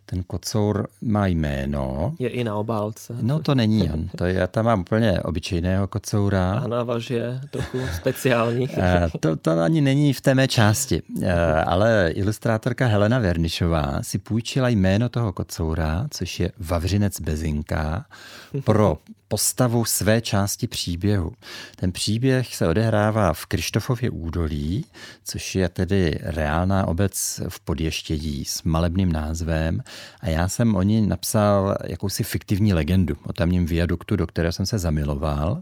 ten 0.09 0.23
kocour 0.23 0.87
má 1.01 1.27
jméno. 1.27 2.15
Je 2.19 2.29
i 2.29 2.43
na 2.43 2.55
obálce. 2.55 3.15
No 3.21 3.39
to 3.39 3.55
není 3.55 3.85
Jan. 3.85 4.09
To 4.17 4.25
je, 4.25 4.33
já 4.33 4.47
tam 4.47 4.65
mám 4.65 4.81
úplně 4.81 5.21
obyčejného 5.21 5.87
kocoura. 5.87 6.53
A 6.53 6.67
na 6.67 6.85
je 7.09 7.41
trochu 7.51 7.79
speciální. 7.95 8.67
Eh, 8.79 9.09
to, 9.19 9.35
to 9.35 9.61
ani 9.61 9.81
není 9.81 10.13
v 10.13 10.21
té 10.21 10.35
mé 10.35 10.47
části. 10.47 11.01
Eh, 11.21 11.33
ale 11.63 12.11
ilustrátorka 12.15 12.87
Helena 12.87 13.19
Vernišová 13.19 13.99
si 14.01 14.17
půjčila 14.17 14.69
jméno 14.69 15.09
toho 15.09 15.33
kocoura, 15.33 16.07
což 16.11 16.39
je 16.39 16.51
Vavřinec 16.59 17.21
Bezinka, 17.21 18.05
pro 18.63 18.97
postavu 19.27 19.85
své 19.85 20.21
části 20.21 20.67
příběhu. 20.67 21.31
Ten 21.75 21.91
příběh 21.91 22.55
se 22.55 22.67
odehrává 22.67 23.33
v 23.33 23.45
Krištofově 23.45 24.09
údolí, 24.09 24.85
což 25.23 25.55
je 25.55 25.69
tedy 25.69 26.19
reálná 26.21 26.87
obec 26.87 27.41
v 27.49 27.59
Podještědí 27.59 28.45
s 28.45 28.63
malebným 28.63 29.11
názvem 29.11 29.81
a 30.21 30.29
já 30.29 30.47
jsem 30.47 30.75
o 30.75 30.81
ní 30.81 31.07
napsal 31.07 31.75
jakousi 31.83 32.23
fiktivní 32.23 32.73
legendu 32.73 33.15
o 33.23 33.33
tamním 33.33 33.65
viaduktu, 33.65 34.15
do 34.15 34.27
kterého 34.27 34.51
jsem 34.51 34.65
se 34.65 34.79
zamiloval. 34.79 35.61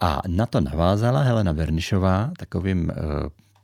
A 0.00 0.22
na 0.26 0.46
to 0.46 0.60
navázala 0.60 1.20
Helena 1.22 1.52
Vernišová 1.52 2.30
takovým 2.38 2.84
uh, 2.84 2.94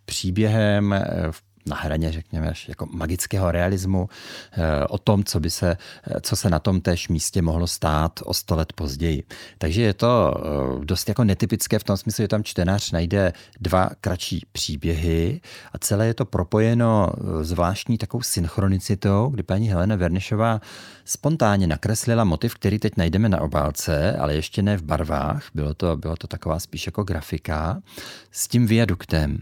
příběhem 0.04 0.94
v 1.30 1.42
na 1.66 1.76
hraně, 1.76 2.12
řekněme, 2.12 2.52
jako 2.68 2.86
magického 2.90 3.50
realismu, 3.50 4.08
eh, 4.52 4.84
o 4.84 4.98
tom, 4.98 5.24
co, 5.24 5.40
by 5.40 5.50
se, 5.50 5.76
eh, 6.06 6.20
co 6.20 6.36
se 6.36 6.50
na 6.50 6.58
tom 6.58 6.80
též 6.80 7.08
místě 7.08 7.42
mohlo 7.42 7.66
stát 7.66 8.20
o 8.24 8.34
sto 8.34 8.56
let 8.56 8.72
později. 8.72 9.22
Takže 9.58 9.82
je 9.82 9.94
to 9.94 10.34
eh, 10.36 10.84
dost 10.84 11.08
jako 11.08 11.24
netypické 11.24 11.78
v 11.78 11.84
tom 11.84 11.96
smyslu, 11.96 12.22
že 12.22 12.28
tam 12.28 12.44
čtenář 12.44 12.90
najde 12.90 13.32
dva 13.60 13.90
kratší 14.00 14.46
příběhy 14.52 15.40
a 15.72 15.78
celé 15.78 16.06
je 16.06 16.14
to 16.14 16.24
propojeno 16.24 17.10
zvláštní 17.42 17.98
takovou 17.98 18.22
synchronicitou, 18.22 19.28
kdy 19.34 19.42
paní 19.42 19.68
Helena 19.68 19.96
Vernešová 19.96 20.60
spontánně 21.04 21.66
nakreslila 21.66 22.24
motiv, 22.24 22.54
který 22.54 22.78
teď 22.78 22.96
najdeme 22.96 23.28
na 23.28 23.40
obálce, 23.40 24.16
ale 24.16 24.34
ještě 24.34 24.62
ne 24.62 24.76
v 24.76 24.82
barvách, 24.82 25.48
bylo 25.54 25.74
to, 25.74 25.96
bylo 25.96 26.16
to 26.16 26.26
taková 26.26 26.58
spíš 26.58 26.86
jako 26.86 27.04
grafika, 27.04 27.82
s 28.30 28.48
tím 28.48 28.66
viaduktem. 28.66 29.38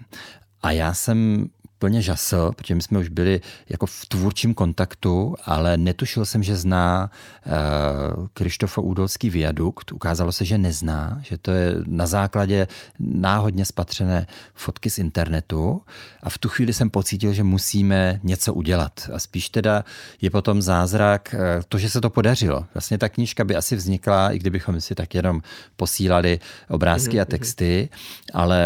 A 0.63 0.71
já 0.71 0.95
jsem 0.95 1.49
úplně 1.85 2.03
žasl, 2.03 2.53
protože 2.57 2.75
my 2.75 2.83
jsme 2.83 2.99
už 2.99 3.09
byli 3.09 3.41
jako 3.69 3.87
v 3.87 4.07
tvůrčím 4.09 4.55
kontaktu, 4.55 5.35
ale 5.45 5.77
netušil 5.77 6.25
jsem, 6.25 6.43
že 6.43 6.57
zná 6.57 7.11
uh, 7.47 8.27
Krištofa 8.35 8.81
Údolský 8.81 9.31
viadukt. 9.31 9.93
Ukázalo 9.93 10.33
se, 10.33 10.45
že 10.45 10.59
nezná, 10.59 11.21
že 11.23 11.39
to 11.39 11.51
je 11.51 11.75
na 11.87 12.07
základě 12.07 12.69
náhodně 12.99 13.65
spatřené 13.65 14.27
fotky 14.55 14.91
z 14.91 14.99
internetu 14.99 15.83
a 16.23 16.31
v 16.31 16.39
tu 16.39 16.49
chvíli 16.49 16.73
jsem 16.73 16.91
pocítil, 16.91 17.33
že 17.33 17.45
musíme 17.45 18.21
něco 18.23 18.55
udělat. 18.55 19.11
A 19.13 19.19
spíš 19.19 19.49
teda 19.49 19.85
je 20.21 20.31
potom 20.31 20.63
zázrak 20.63 21.35
uh, 21.35 21.41
to, 21.69 21.79
že 21.79 21.91
se 21.91 22.01
to 22.01 22.11
podařilo. 22.11 22.65
Vlastně 22.75 22.99
ta 22.99 23.09
knížka 23.09 23.45
by 23.45 23.57
asi 23.57 23.77
vznikla, 23.77 24.33
i 24.33 24.39
kdybychom 24.39 24.81
si 24.81 24.95
tak 24.95 25.15
jenom 25.15 25.41
posílali 25.77 26.41
obrázky 26.69 27.17
mm-hmm. 27.17 27.21
a 27.21 27.29
mhm. 27.29 27.31
texty, 27.31 27.89
ale 28.33 28.61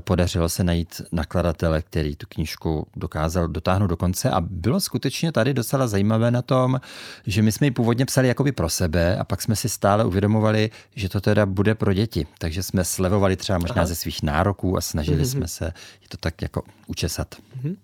podařilo 0.00 0.48
se 0.48 0.64
najít 0.64 1.02
nakladatele, 1.12 1.82
který 1.82 2.16
tu 2.16 2.26
knížku 2.28 2.53
knížku 2.54 2.86
dokázal 2.96 3.48
dotáhnout 3.48 3.86
do 3.86 3.96
konce 3.96 4.30
a 4.30 4.40
bylo 4.40 4.80
skutečně 4.80 5.32
tady 5.32 5.54
docela 5.54 5.86
zajímavé 5.86 6.30
na 6.30 6.42
tom, 6.42 6.80
že 7.26 7.42
my 7.42 7.52
jsme 7.52 7.66
ji 7.66 7.70
původně 7.70 8.06
psali 8.06 8.28
jakoby 8.28 8.52
pro 8.52 8.68
sebe 8.68 9.16
a 9.18 9.24
pak 9.24 9.42
jsme 9.42 9.56
si 9.56 9.68
stále 9.68 10.04
uvědomovali, 10.04 10.70
že 10.94 11.08
to 11.08 11.20
teda 11.20 11.46
bude 11.46 11.74
pro 11.74 11.92
děti. 11.92 12.26
Takže 12.38 12.62
jsme 12.62 12.84
slevovali 12.84 13.36
třeba 13.36 13.58
možná 13.58 13.76
Aha. 13.76 13.86
ze 13.86 13.94
svých 13.94 14.22
nároků 14.22 14.76
a 14.76 14.80
snažili 14.80 15.22
mm-hmm. 15.22 15.30
jsme 15.30 15.48
se 15.48 15.72
to 16.08 16.16
tak 16.16 16.42
jako 16.42 16.62
učesat. 16.86 17.34
Mm-hmm. 17.34 17.76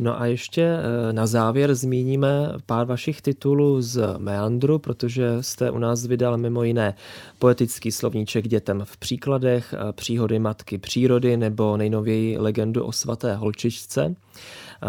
No 0.00 0.20
a 0.20 0.26
ještě 0.26 0.62
eh, 0.62 1.12
na 1.12 1.26
závěr 1.26 1.74
zmíníme 1.74 2.52
pár 2.66 2.86
vašich 2.86 3.22
titulů 3.22 3.82
z 3.82 4.18
Meandru, 4.18 4.78
protože 4.78 5.36
jste 5.40 5.70
u 5.70 5.78
nás 5.78 6.06
vydal 6.06 6.36
mimo 6.36 6.62
jiné 6.62 6.94
poetický 7.38 7.92
slovníček 7.92 8.48
dětem 8.48 8.82
v 8.84 8.96
příkladech, 8.96 9.74
eh, 9.74 9.92
příhody 9.92 10.38
matky 10.38 10.78
přírody 10.78 11.36
nebo 11.36 11.76
nejnověji 11.76 12.38
legendu 12.38 12.84
o 12.84 12.92
svaté 12.92 13.34
holčičce. 13.34 14.14
Eh, 14.14 14.86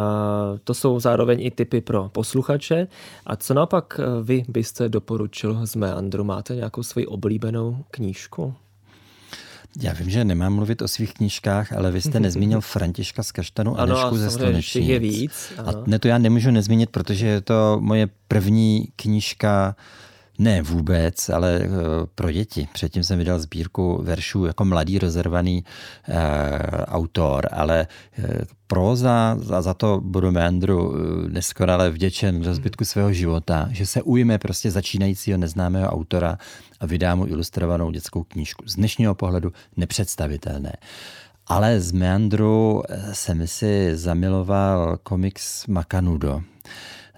to 0.64 0.74
jsou 0.74 1.00
zároveň 1.00 1.42
i 1.42 1.52
typy 1.52 1.82
pro 1.82 2.10
posluchače. 2.10 2.88
A 3.26 3.36
co 3.36 3.54
naopak 3.54 4.00
vy 4.24 4.46
byste 4.48 4.90
doporučil 4.90 5.66
z 5.66 5.76
Meandru? 5.76 6.24
Máte 6.24 6.56
nějakou 6.56 6.84
svoji 6.84 7.08
oblíbenou 7.08 7.78
knížku? 7.92 8.54
Já 9.82 9.94
vím, 9.94 10.10
že 10.10 10.26
nemám 10.26 10.54
mluvit 10.54 10.82
o 10.82 10.88
svých 10.88 11.14
knížkách, 11.14 11.74
ale 11.74 11.92
vy 11.92 12.02
jste 12.02 12.20
nezmínil 12.26 12.62
Františka 12.62 13.24
z 13.24 13.32
Kaštanu 13.32 13.80
a 13.80 13.86
Nešku 13.86 14.18
ze 14.18 14.32
Slunečnic. 14.32 14.88
je 14.88 15.00
víc. 15.00 15.54
Ano. 15.58 15.70
A 15.70 15.84
ne, 15.88 16.00
to 16.00 16.08
já 16.08 16.18
nemůžu 16.18 16.52
nezmínit, 16.52 16.90
protože 16.90 17.28
je 17.28 17.42
to 17.42 17.78
moje 17.82 18.10
první 18.28 18.88
knížka 18.96 19.76
ne 20.38 20.62
vůbec, 20.62 21.30
ale 21.30 21.60
eh, 21.64 21.70
pro 22.16 22.32
děti. 22.32 22.68
Předtím 22.74 23.04
jsem 23.04 23.18
vydal 23.18 23.40
sbírku 23.40 24.00
veršů 24.04 24.46
jako 24.46 24.66
mladý 24.66 25.00
rozervaný 25.00 25.64
e, 26.08 26.14
autor, 26.86 27.50
ale 27.52 27.82
e, 27.82 27.88
próza, 28.68 29.38
a 29.54 29.62
za 29.62 29.74
to 29.74 30.02
budu 30.04 30.32
Meandru 30.32 30.94
neskorale 31.28 31.90
vděčen 31.90 32.42
do 32.42 32.56
zbytku 32.56 32.86
svého 32.86 33.14
života, 33.14 33.68
že 33.72 33.86
se 33.86 34.02
ujme 34.02 34.38
prostě 34.38 34.72
začínajícího 34.72 35.38
neznámého 35.38 35.90
autora 35.90 36.38
a 36.80 36.86
vydá 36.86 37.16
mu 37.16 37.28
ilustrovanou 37.28 37.92
dětskou 37.92 38.24
knížku. 38.24 38.64
Z 38.68 38.76
dnešního 38.76 39.16
pohledu 39.16 39.52
nepředstavitelné. 39.78 40.74
Ale 41.48 41.80
z 41.80 41.92
Meandru 41.92 42.84
jsem 43.12 43.48
si 43.48 43.96
zamiloval 43.96 44.98
komiks 45.04 45.68
Makanudo 45.68 46.42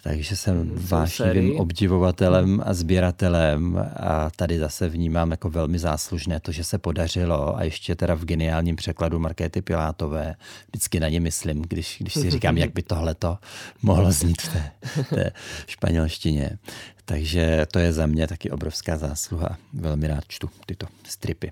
takže 0.07 0.35
jsem 0.35 0.71
vášnivým 0.75 1.59
obdivovatelem 1.59 2.63
a 2.65 2.73
sběratelem 2.73 3.85
a 3.95 4.29
tady 4.35 4.59
zase 4.59 4.89
vnímám 4.89 5.31
jako 5.31 5.49
velmi 5.49 5.79
záslužné 5.79 6.39
to, 6.39 6.51
že 6.51 6.63
se 6.63 6.77
podařilo 6.77 7.57
a 7.57 7.63
ještě 7.63 7.95
teda 7.95 8.15
v 8.15 8.25
geniálním 8.25 8.75
překladu 8.75 9.19
Markéty 9.19 9.61
Pilátové. 9.61 10.35
Vždycky 10.67 10.99
na 10.99 11.09
ně 11.09 11.19
myslím, 11.19 11.61
když, 11.61 11.97
když 11.99 12.13
si 12.13 12.29
říkám, 12.29 12.57
jak 12.57 12.73
by 12.73 12.83
tohle 12.83 13.15
to 13.15 13.37
mohlo 13.81 14.11
znít 14.11 14.41
v 14.41 14.53
té, 14.53 14.71
té 15.15 15.31
španělštině. 15.67 16.57
Takže 17.05 17.65
to 17.71 17.79
je 17.79 17.93
za 17.93 18.05
mě 18.05 18.27
taky 18.27 18.51
obrovská 18.51 18.97
zásluha. 18.97 19.57
Velmi 19.73 20.07
rád 20.07 20.23
čtu 20.27 20.49
tyto 20.65 20.87
stripy. 21.03 21.51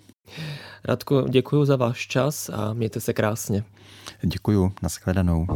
Radko, 0.84 1.26
děkuji 1.30 1.66
za 1.66 1.76
váš 1.76 2.08
čas 2.08 2.50
a 2.50 2.74
mějte 2.74 3.00
se 3.00 3.14
krásně. 3.14 3.64
Děkuji, 4.24 4.72
nashledanou. 4.82 5.48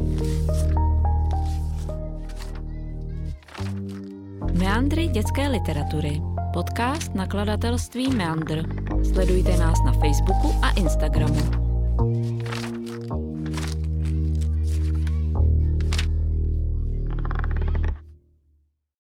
Meandry 4.54 5.08
dětské 5.08 5.48
literatury. 5.48 6.22
Podcast 6.54 7.16
nakladatelství 7.16 8.10
Meandr. 8.10 8.64
Sledujte 9.14 9.58
nás 9.58 9.78
na 9.86 9.92
Facebooku 9.92 10.54
a 10.62 10.70
Instagramu. 10.70 11.69